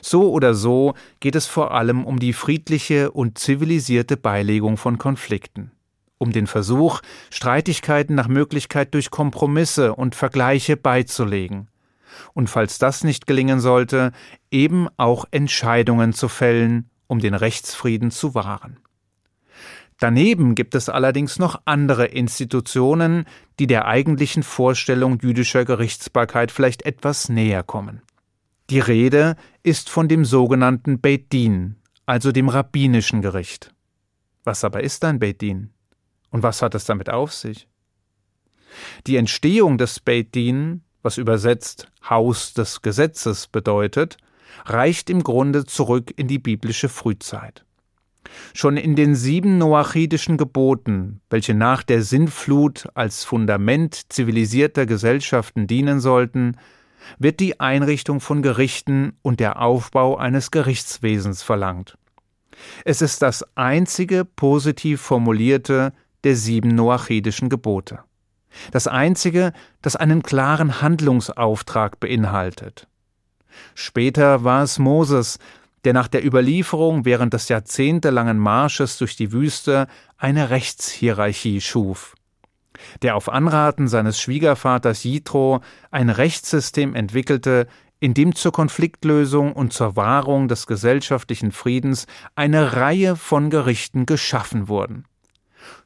So 0.00 0.30
oder 0.30 0.54
so 0.54 0.94
geht 1.20 1.36
es 1.36 1.46
vor 1.46 1.72
allem 1.72 2.04
um 2.04 2.18
die 2.18 2.32
friedliche 2.32 3.10
und 3.10 3.38
zivilisierte 3.38 4.16
Beilegung 4.16 4.76
von 4.76 4.98
Konflikten, 4.98 5.72
um 6.18 6.32
den 6.32 6.46
Versuch, 6.46 7.00
Streitigkeiten 7.30 8.14
nach 8.14 8.28
Möglichkeit 8.28 8.94
durch 8.94 9.10
Kompromisse 9.10 9.94
und 9.94 10.14
Vergleiche 10.14 10.76
beizulegen, 10.76 11.68
und 12.32 12.48
falls 12.48 12.78
das 12.78 13.04
nicht 13.04 13.26
gelingen 13.26 13.60
sollte, 13.60 14.12
eben 14.50 14.88
auch 14.96 15.26
Entscheidungen 15.30 16.12
zu 16.12 16.28
fällen, 16.28 16.90
um 17.06 17.18
den 17.18 17.34
Rechtsfrieden 17.34 18.10
zu 18.10 18.34
wahren. 18.34 18.78
Daneben 19.98 20.54
gibt 20.54 20.74
es 20.74 20.90
allerdings 20.90 21.38
noch 21.38 21.62
andere 21.64 22.06
Institutionen, 22.06 23.24
die 23.58 23.66
der 23.66 23.86
eigentlichen 23.86 24.42
Vorstellung 24.42 25.18
jüdischer 25.20 25.64
Gerichtsbarkeit 25.64 26.52
vielleicht 26.52 26.82
etwas 26.82 27.30
näher 27.30 27.62
kommen. 27.62 28.02
Die 28.68 28.80
Rede 28.80 29.36
ist 29.62 29.88
von 29.88 30.08
dem 30.08 30.24
sogenannten 30.24 31.00
Beit 31.00 31.32
Din, 31.32 31.76
also 32.04 32.32
dem 32.32 32.48
rabbinischen 32.48 33.22
Gericht. 33.22 33.72
Was 34.42 34.64
aber 34.64 34.82
ist 34.82 35.04
ein 35.04 35.20
Beit 35.20 35.40
Din? 35.40 35.70
Und 36.30 36.42
was 36.42 36.62
hat 36.62 36.74
es 36.74 36.84
damit 36.84 37.08
auf 37.08 37.32
sich? 37.32 37.68
Die 39.06 39.16
Entstehung 39.16 39.78
des 39.78 40.00
Beit 40.00 40.34
Din, 40.34 40.82
was 41.02 41.16
übersetzt 41.16 41.92
Haus 42.10 42.54
des 42.54 42.82
Gesetzes 42.82 43.46
bedeutet, 43.46 44.16
reicht 44.64 45.10
im 45.10 45.22
Grunde 45.22 45.64
zurück 45.64 46.12
in 46.16 46.26
die 46.26 46.40
biblische 46.40 46.88
Frühzeit. 46.88 47.64
Schon 48.52 48.76
in 48.76 48.96
den 48.96 49.14
sieben 49.14 49.58
noachidischen 49.58 50.36
Geboten, 50.36 51.20
welche 51.30 51.54
nach 51.54 51.84
der 51.84 52.02
Sintflut 52.02 52.88
als 52.94 53.22
Fundament 53.22 54.12
zivilisierter 54.12 54.86
Gesellschaften 54.86 55.68
dienen 55.68 56.00
sollten, 56.00 56.56
wird 57.18 57.40
die 57.40 57.60
Einrichtung 57.60 58.20
von 58.20 58.42
Gerichten 58.42 59.16
und 59.22 59.40
der 59.40 59.60
Aufbau 59.60 60.16
eines 60.16 60.50
Gerichtswesens 60.50 61.42
verlangt. 61.42 61.96
Es 62.84 63.02
ist 63.02 63.22
das 63.22 63.44
einzige 63.56 64.24
positiv 64.24 65.00
formulierte 65.00 65.92
der 66.24 66.36
sieben 66.36 66.74
noachidischen 66.74 67.48
Gebote. 67.48 68.00
Das 68.72 68.86
einzige, 68.86 69.52
das 69.82 69.96
einen 69.96 70.22
klaren 70.22 70.80
Handlungsauftrag 70.80 72.00
beinhaltet. 72.00 72.88
Später 73.74 74.44
war 74.44 74.62
es 74.62 74.78
Moses, 74.78 75.38
der 75.84 75.92
nach 75.92 76.08
der 76.08 76.24
Überlieferung 76.24 77.04
während 77.04 77.32
des 77.32 77.48
jahrzehntelangen 77.48 78.38
Marsches 78.38 78.98
durch 78.98 79.14
die 79.14 79.32
Wüste 79.32 79.86
eine 80.16 80.50
Rechtshierarchie 80.50 81.60
schuf 81.60 82.15
der 83.02 83.16
auf 83.16 83.28
Anraten 83.28 83.88
seines 83.88 84.20
Schwiegervaters 84.20 85.04
Jitro 85.04 85.60
ein 85.90 86.10
Rechtssystem 86.10 86.94
entwickelte, 86.94 87.66
in 88.00 88.14
dem 88.14 88.34
zur 88.34 88.52
Konfliktlösung 88.52 89.52
und 89.52 89.72
zur 89.72 89.96
Wahrung 89.96 90.48
des 90.48 90.66
gesellschaftlichen 90.66 91.52
Friedens 91.52 92.06
eine 92.34 92.74
Reihe 92.74 93.16
von 93.16 93.50
Gerichten 93.50 94.06
geschaffen 94.06 94.68
wurden. 94.68 95.04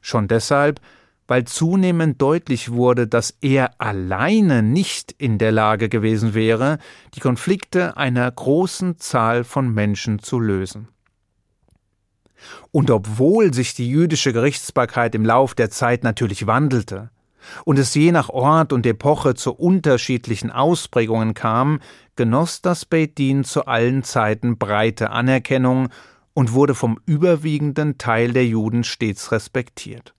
Schon 0.01 0.27
deshalb, 0.27 0.81
weil 1.27 1.45
zunehmend 1.45 2.21
deutlich 2.21 2.71
wurde, 2.71 3.07
dass 3.07 3.37
er 3.41 3.79
alleine 3.79 4.63
nicht 4.63 5.13
in 5.17 5.37
der 5.37 5.53
Lage 5.53 5.87
gewesen 5.87 6.33
wäre, 6.33 6.77
die 7.13 7.21
Konflikte 7.21 7.95
einer 7.95 8.29
großen 8.29 8.97
Zahl 8.97 9.45
von 9.45 9.73
Menschen 9.73 10.19
zu 10.19 10.39
lösen. 10.39 10.89
Und 12.71 12.89
obwohl 12.91 13.53
sich 13.53 13.73
die 13.73 13.89
jüdische 13.89 14.33
Gerichtsbarkeit 14.33 15.15
im 15.15 15.25
Lauf 15.25 15.55
der 15.55 15.69
Zeit 15.69 16.03
natürlich 16.03 16.47
wandelte 16.47 17.09
und 17.65 17.79
es 17.79 17.93
je 17.95 18.11
nach 18.11 18.29
Ort 18.29 18.73
und 18.73 18.85
Epoche 18.85 19.35
zu 19.35 19.53
unterschiedlichen 19.53 20.51
Ausprägungen 20.51 21.33
kam, 21.33 21.79
genoss 22.15 22.61
das 22.61 22.85
Beit 22.85 23.19
zu 23.43 23.65
allen 23.65 24.03
Zeiten 24.03 24.57
breite 24.57 25.09
Anerkennung 25.09 25.89
und 26.33 26.53
wurde 26.53 26.75
vom 26.75 26.99
überwiegenden 27.05 27.97
Teil 27.97 28.33
der 28.33 28.45
Juden 28.45 28.83
stets 28.83 29.31
respektiert. 29.31 30.13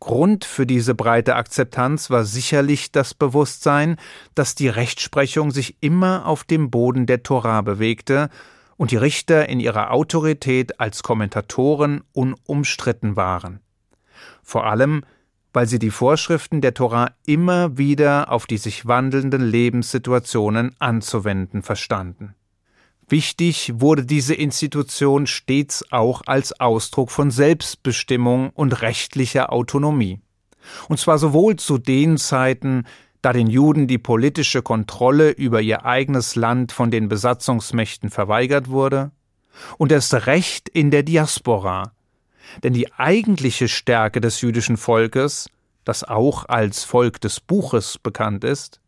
Grund 0.00 0.44
für 0.44 0.66
diese 0.66 0.94
breite 0.94 1.36
Akzeptanz 1.36 2.10
war 2.10 2.24
sicherlich 2.24 2.92
das 2.92 3.14
Bewusstsein, 3.14 3.96
dass 4.34 4.54
die 4.54 4.68
Rechtsprechung 4.68 5.50
sich 5.50 5.76
immer 5.80 6.26
auf 6.26 6.44
dem 6.44 6.70
Boden 6.70 7.06
der 7.06 7.22
Torah 7.22 7.60
bewegte 7.60 8.30
und 8.76 8.90
die 8.90 8.96
Richter 8.96 9.48
in 9.48 9.60
ihrer 9.60 9.90
Autorität 9.90 10.80
als 10.80 11.02
Kommentatoren 11.02 12.02
unumstritten 12.12 13.16
waren. 13.16 13.60
Vor 14.42 14.66
allem, 14.66 15.02
weil 15.52 15.66
sie 15.66 15.78
die 15.78 15.90
Vorschriften 15.90 16.60
der 16.60 16.74
Tora 16.74 17.12
immer 17.24 17.78
wieder 17.78 18.30
auf 18.30 18.46
die 18.46 18.58
sich 18.58 18.86
wandelnden 18.86 19.42
Lebenssituationen 19.42 20.76
anzuwenden 20.78 21.62
verstanden. 21.62 22.34
Wichtig 23.08 23.72
wurde 23.76 24.04
diese 24.04 24.34
Institution 24.34 25.26
stets 25.26 25.84
auch 25.92 26.22
als 26.26 26.60
Ausdruck 26.60 27.10
von 27.10 27.30
Selbstbestimmung 27.30 28.50
und 28.50 28.82
rechtlicher 28.82 29.52
Autonomie. 29.52 30.20
Und 30.88 30.98
zwar 30.98 31.18
sowohl 31.18 31.56
zu 31.56 31.78
den 31.78 32.18
Zeiten, 32.18 32.84
da 33.26 33.32
den 33.32 33.48
Juden 33.48 33.88
die 33.88 33.98
politische 33.98 34.62
Kontrolle 34.62 35.30
über 35.30 35.60
ihr 35.60 35.84
eigenes 35.84 36.36
Land 36.36 36.70
von 36.70 36.92
den 36.92 37.08
Besatzungsmächten 37.08 38.08
verweigert 38.08 38.68
wurde, 38.68 39.10
und 39.78 39.90
erst 39.90 40.14
recht 40.28 40.68
in 40.68 40.92
der 40.92 41.02
Diaspora. 41.02 41.90
Denn 42.62 42.72
die 42.72 42.92
eigentliche 42.92 43.66
Stärke 43.66 44.20
des 44.20 44.42
jüdischen 44.42 44.76
Volkes, 44.76 45.50
das 45.84 46.04
auch 46.04 46.48
als 46.48 46.84
Volk 46.84 47.20
des 47.20 47.40
Buches 47.40 47.98
bekannt 47.98 48.44
ist, 48.44 48.80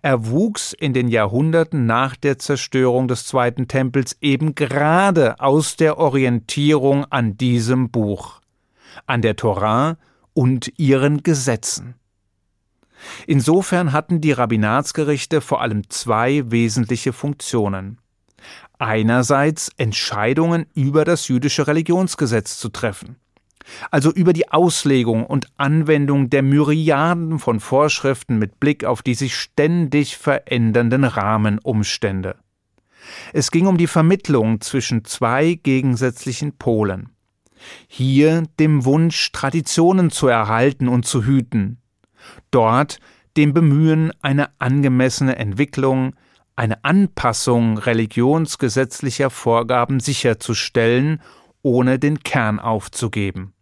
erwuchs 0.00 0.72
in 0.72 0.94
den 0.94 1.08
Jahrhunderten 1.08 1.84
nach 1.84 2.16
der 2.16 2.38
Zerstörung 2.38 3.06
des 3.06 3.26
Zweiten 3.26 3.68
Tempels 3.68 4.16
eben 4.22 4.54
gerade 4.54 5.40
aus 5.40 5.76
der 5.76 5.98
Orientierung 5.98 7.04
an 7.10 7.36
diesem 7.36 7.90
Buch, 7.90 8.40
an 9.04 9.20
der 9.20 9.36
Torah 9.36 9.98
und 10.32 10.72
ihren 10.78 11.22
Gesetzen. 11.22 11.96
Insofern 13.26 13.92
hatten 13.92 14.20
die 14.20 14.32
Rabbinatsgerichte 14.32 15.40
vor 15.40 15.60
allem 15.60 15.88
zwei 15.90 16.50
wesentliche 16.50 17.12
Funktionen. 17.12 17.98
Einerseits 18.78 19.70
Entscheidungen 19.76 20.66
über 20.74 21.04
das 21.04 21.28
jüdische 21.28 21.66
Religionsgesetz 21.66 22.58
zu 22.58 22.68
treffen, 22.68 23.16
also 23.90 24.12
über 24.12 24.32
die 24.32 24.50
Auslegung 24.50 25.24
und 25.24 25.46
Anwendung 25.56 26.28
der 26.28 26.42
Myriaden 26.42 27.38
von 27.38 27.60
Vorschriften 27.60 28.38
mit 28.38 28.60
Blick 28.60 28.84
auf 28.84 29.02
die 29.02 29.14
sich 29.14 29.36
ständig 29.36 30.16
verändernden 30.16 31.04
Rahmenumstände. 31.04 32.36
Es 33.32 33.50
ging 33.50 33.66
um 33.66 33.76
die 33.76 33.86
Vermittlung 33.86 34.60
zwischen 34.60 35.04
zwei 35.04 35.54
gegensätzlichen 35.54 36.56
Polen. 36.56 37.10
Hier 37.86 38.42
dem 38.58 38.84
Wunsch, 38.84 39.32
Traditionen 39.32 40.10
zu 40.10 40.26
erhalten 40.26 40.88
und 40.88 41.06
zu 41.06 41.24
hüten, 41.24 41.78
dort 42.50 42.98
dem 43.36 43.52
Bemühen, 43.52 44.12
eine 44.22 44.48
angemessene 44.60 45.36
Entwicklung, 45.36 46.14
eine 46.56 46.84
Anpassung 46.84 47.78
religionsgesetzlicher 47.78 49.30
Vorgaben 49.30 49.98
sicherzustellen, 50.00 51.20
ohne 51.62 51.98
den 51.98 52.20
Kern 52.20 52.60
aufzugeben. 52.60 53.54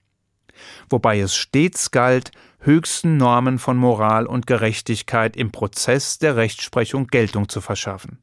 Wobei 0.88 1.20
es 1.20 1.34
stets 1.34 1.90
galt, 1.90 2.30
höchsten 2.60 3.16
Normen 3.16 3.58
von 3.58 3.76
Moral 3.76 4.26
und 4.26 4.46
Gerechtigkeit 4.46 5.36
im 5.36 5.50
Prozess 5.50 6.18
der 6.18 6.36
Rechtsprechung 6.36 7.06
Geltung 7.06 7.48
zu 7.48 7.60
verschaffen. 7.60 8.18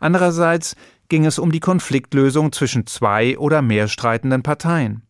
Andererseits 0.00 0.76
ging 1.08 1.26
es 1.26 1.38
um 1.38 1.52
die 1.52 1.60
Konfliktlösung 1.60 2.52
zwischen 2.52 2.86
zwei 2.86 3.36
oder 3.38 3.62
mehr 3.62 3.88
streitenden 3.88 4.42
Parteien. 4.42 5.02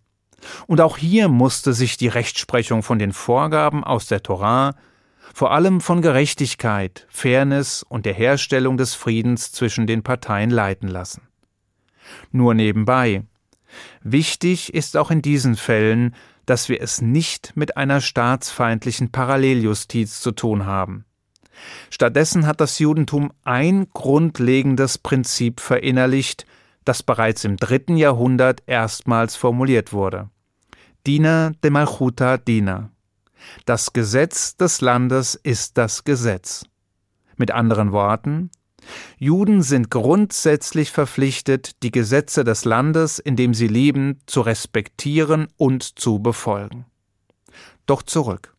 Und 0.66 0.80
auch 0.80 0.96
hier 0.96 1.28
musste 1.28 1.72
sich 1.72 1.96
die 1.96 2.08
Rechtsprechung 2.08 2.82
von 2.82 2.98
den 2.98 3.12
Vorgaben 3.12 3.84
aus 3.84 4.06
der 4.06 4.22
Torah, 4.22 4.74
vor 5.34 5.52
allem 5.52 5.80
von 5.80 6.02
Gerechtigkeit, 6.02 7.06
Fairness 7.08 7.82
und 7.82 8.06
der 8.06 8.14
Herstellung 8.14 8.76
des 8.76 8.94
Friedens 8.94 9.52
zwischen 9.52 9.86
den 9.86 10.02
Parteien 10.02 10.50
leiten 10.50 10.88
lassen. 10.88 11.28
Nur 12.32 12.54
nebenbei. 12.54 13.22
Wichtig 14.02 14.74
ist 14.74 14.96
auch 14.96 15.10
in 15.10 15.22
diesen 15.22 15.56
Fällen, 15.56 16.14
dass 16.46 16.68
wir 16.68 16.80
es 16.80 17.00
nicht 17.00 17.52
mit 17.54 17.76
einer 17.76 18.00
staatsfeindlichen 18.00 19.12
Paralleljustiz 19.12 20.20
zu 20.20 20.32
tun 20.32 20.66
haben. 20.66 21.04
Stattdessen 21.90 22.46
hat 22.46 22.60
das 22.60 22.78
Judentum 22.78 23.32
ein 23.44 23.86
grundlegendes 23.92 24.98
Prinzip 24.98 25.60
verinnerlicht, 25.60 26.46
das 26.84 27.02
bereits 27.02 27.44
im 27.44 27.56
dritten 27.56 27.96
Jahrhundert 27.96 28.62
erstmals 28.66 29.36
formuliert 29.36 29.92
wurde. 29.92 30.30
Dina 31.06 31.52
de 31.62 31.70
Malchuta 31.70 32.36
Dina. 32.36 32.90
Das 33.64 33.92
Gesetz 33.92 34.56
des 34.56 34.80
Landes 34.80 35.34
ist 35.34 35.78
das 35.78 36.04
Gesetz. 36.04 36.64
Mit 37.36 37.50
anderen 37.50 37.92
Worten, 37.92 38.50
Juden 39.18 39.62
sind 39.62 39.90
grundsätzlich 39.90 40.90
verpflichtet, 40.90 41.82
die 41.82 41.90
Gesetze 41.90 42.44
des 42.44 42.64
Landes, 42.64 43.18
in 43.18 43.36
dem 43.36 43.54
sie 43.54 43.68
leben, 43.68 44.20
zu 44.26 44.40
respektieren 44.40 45.48
und 45.56 45.98
zu 45.98 46.18
befolgen. 46.18 46.86
Doch 47.86 48.02
zurück. 48.02 48.54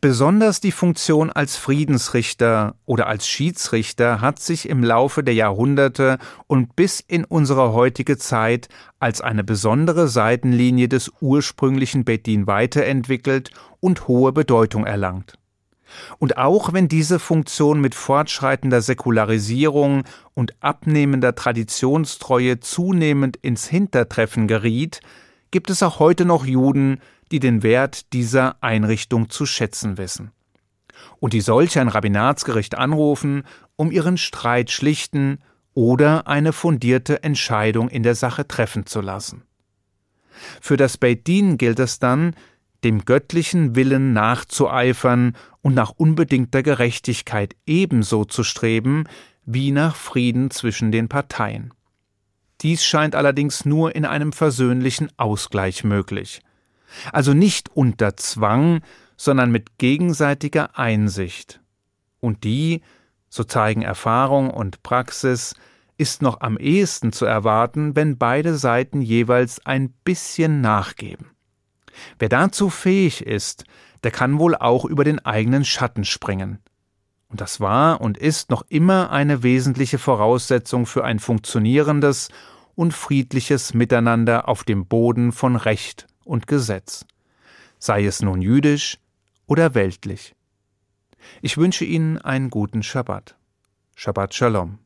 Besonders 0.00 0.60
die 0.60 0.72
Funktion 0.72 1.30
als 1.30 1.56
Friedensrichter 1.56 2.74
oder 2.86 3.06
als 3.06 3.28
Schiedsrichter 3.28 4.20
hat 4.20 4.38
sich 4.38 4.68
im 4.68 4.82
Laufe 4.82 5.22
der 5.22 5.34
Jahrhunderte 5.34 6.18
und 6.46 6.76
bis 6.76 7.00
in 7.00 7.24
unsere 7.24 7.72
heutige 7.72 8.18
Zeit 8.18 8.68
als 8.98 9.20
eine 9.20 9.44
besondere 9.44 10.08
Seitenlinie 10.08 10.88
des 10.88 11.10
ursprünglichen 11.20 12.04
Bedin 12.04 12.46
weiterentwickelt 12.46 13.50
und 13.80 14.08
hohe 14.08 14.32
Bedeutung 14.32 14.84
erlangt. 14.84 15.34
Und 16.18 16.38
auch 16.38 16.72
wenn 16.72 16.88
diese 16.88 17.18
Funktion 17.18 17.80
mit 17.80 17.94
fortschreitender 17.94 18.80
Säkularisierung 18.80 20.04
und 20.34 20.54
abnehmender 20.60 21.34
Traditionstreue 21.34 22.60
zunehmend 22.60 23.36
ins 23.36 23.66
Hintertreffen 23.66 24.46
geriet, 24.46 25.00
gibt 25.50 25.70
es 25.70 25.82
auch 25.82 25.98
heute 25.98 26.24
noch 26.24 26.44
Juden, 26.44 27.00
die 27.30 27.40
den 27.40 27.62
Wert 27.62 28.12
dieser 28.12 28.62
Einrichtung 28.62 29.30
zu 29.30 29.46
schätzen 29.46 29.98
wissen. 29.98 30.32
Und 31.18 31.32
die 31.32 31.40
solch 31.40 31.78
ein 31.78 31.88
Rabbinatsgericht 31.88 32.76
anrufen, 32.76 33.44
um 33.76 33.90
ihren 33.90 34.18
Streit 34.18 34.70
schlichten 34.70 35.38
oder 35.74 36.26
eine 36.26 36.52
fundierte 36.52 37.22
Entscheidung 37.22 37.88
in 37.88 38.02
der 38.02 38.14
Sache 38.14 38.46
treffen 38.46 38.86
zu 38.86 39.00
lassen. 39.00 39.42
Für 40.60 40.76
das 40.76 40.98
Beit 40.98 41.26
Din 41.26 41.58
gilt 41.58 41.78
es 41.78 41.98
dann, 41.98 42.34
dem 42.84 43.04
göttlichen 43.04 43.76
Willen 43.76 44.12
nachzueifern 44.12 45.36
und 45.62 45.74
nach 45.74 45.90
unbedingter 45.90 46.62
Gerechtigkeit 46.62 47.54
ebenso 47.66 48.24
zu 48.24 48.42
streben 48.42 49.04
wie 49.44 49.70
nach 49.70 49.96
Frieden 49.96 50.50
zwischen 50.50 50.92
den 50.92 51.08
Parteien. 51.08 51.74
Dies 52.62 52.84
scheint 52.84 53.14
allerdings 53.14 53.64
nur 53.64 53.94
in 53.94 54.04
einem 54.04 54.32
versöhnlichen 54.32 55.10
Ausgleich 55.16 55.84
möglich 55.84 56.42
also 57.12 57.34
nicht 57.34 57.70
unter 57.74 58.16
Zwang, 58.16 58.82
sondern 59.16 59.50
mit 59.50 59.78
gegenseitiger 59.78 60.78
Einsicht. 60.78 61.60
Und 62.20 62.44
die, 62.44 62.82
so 63.28 63.44
zeigen 63.44 63.82
Erfahrung 63.82 64.50
und 64.50 64.82
Praxis, 64.82 65.54
ist 65.98 66.22
noch 66.22 66.40
am 66.40 66.56
ehesten 66.56 67.12
zu 67.12 67.26
erwarten, 67.26 67.94
wenn 67.94 68.16
beide 68.16 68.56
Seiten 68.56 69.02
jeweils 69.02 69.64
ein 69.66 69.90
bisschen 70.04 70.62
nachgeben. 70.62 71.30
Wer 72.18 72.30
dazu 72.30 72.70
fähig 72.70 73.26
ist, 73.26 73.64
der 74.02 74.10
kann 74.10 74.38
wohl 74.38 74.56
auch 74.56 74.86
über 74.86 75.04
den 75.04 75.18
eigenen 75.18 75.64
Schatten 75.64 76.04
springen. 76.04 76.58
Und 77.30 77.40
das 77.40 77.60
war 77.60 78.00
und 78.00 78.18
ist 78.18 78.50
noch 78.50 78.64
immer 78.68 79.10
eine 79.10 79.42
wesentliche 79.42 79.98
Voraussetzung 79.98 80.84
für 80.84 81.04
ein 81.04 81.20
funktionierendes 81.20 82.28
und 82.74 82.92
friedliches 82.92 83.72
Miteinander 83.72 84.48
auf 84.48 84.64
dem 84.64 84.86
Boden 84.86 85.30
von 85.30 85.54
Recht 85.54 86.06
und 86.24 86.48
Gesetz, 86.48 87.06
sei 87.78 88.04
es 88.04 88.20
nun 88.20 88.42
jüdisch 88.42 88.98
oder 89.46 89.74
weltlich. 89.74 90.34
Ich 91.40 91.56
wünsche 91.56 91.84
Ihnen 91.84 92.18
einen 92.18 92.50
guten 92.50 92.82
Schabbat. 92.82 93.36
Shabbat 93.94 94.34
Shalom. 94.34 94.78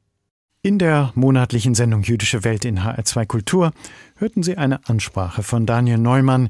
In 0.60 0.78
der 0.78 1.12
monatlichen 1.14 1.74
Sendung 1.74 2.02
Jüdische 2.02 2.42
Welt 2.42 2.64
in 2.64 2.80
HR2 2.80 3.26
Kultur 3.26 3.72
hörten 4.16 4.42
Sie 4.42 4.56
eine 4.56 4.80
Ansprache 4.88 5.42
von 5.42 5.66
Daniel 5.66 5.98
Neumann, 5.98 6.48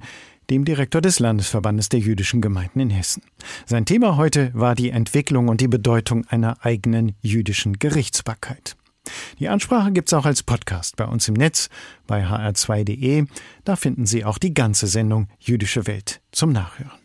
dem 0.51 0.65
Direktor 0.65 1.01
des 1.01 1.19
Landesverbandes 1.19 1.89
der 1.89 2.01
jüdischen 2.01 2.41
Gemeinden 2.41 2.81
in 2.81 2.91
Hessen. 2.91 3.23
Sein 3.67 3.85
Thema 3.85 4.17
heute 4.17 4.51
war 4.55 4.75
die 4.75 4.91
Entwicklung 4.91 5.49
und 5.49 5.61
die 5.61 5.69
Bedeutung 5.69 6.27
einer 6.29 6.65
eigenen 6.65 7.15
jüdischen 7.21 7.79
Gerichtsbarkeit. 7.79 8.77
Die 9.39 9.49
Ansprache 9.49 9.93
gibt's 9.93 10.13
auch 10.13 10.25
als 10.25 10.43
Podcast 10.43 10.97
bei 10.97 11.05
uns 11.05 11.29
im 11.29 11.35
Netz 11.35 11.69
bei 12.07 12.27
hr2.de. 12.27 13.27
Da 13.65 13.77
finden 13.77 14.07
Sie 14.07 14.25
auch 14.25 14.39
die 14.39 14.55
ganze 14.55 14.87
Sendung 14.87 15.29
Jüdische 15.39 15.87
Welt 15.87 16.21
zum 16.33 16.53
Nachhören. 16.53 17.05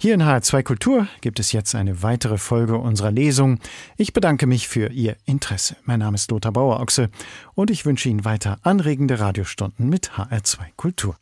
Hier 0.00 0.14
in 0.14 0.22
HR2 0.22 0.62
Kultur 0.62 1.06
gibt 1.20 1.38
es 1.38 1.52
jetzt 1.52 1.74
eine 1.74 2.02
weitere 2.02 2.38
Folge 2.38 2.76
unserer 2.76 3.12
Lesung. 3.12 3.60
Ich 3.96 4.12
bedanke 4.12 4.46
mich 4.46 4.68
für 4.68 4.90
Ihr 4.90 5.16
Interesse. 5.26 5.76
Mein 5.84 6.00
Name 6.00 6.16
ist 6.16 6.30
Lothar 6.30 6.52
Bauer-Ochse 6.52 7.10
und 7.54 7.70
ich 7.70 7.86
wünsche 7.86 8.08
Ihnen 8.08 8.24
weiter 8.24 8.58
anregende 8.62 9.20
Radiostunden 9.20 9.88
mit 9.88 10.12
HR2 10.12 10.58
Kultur. 10.76 11.16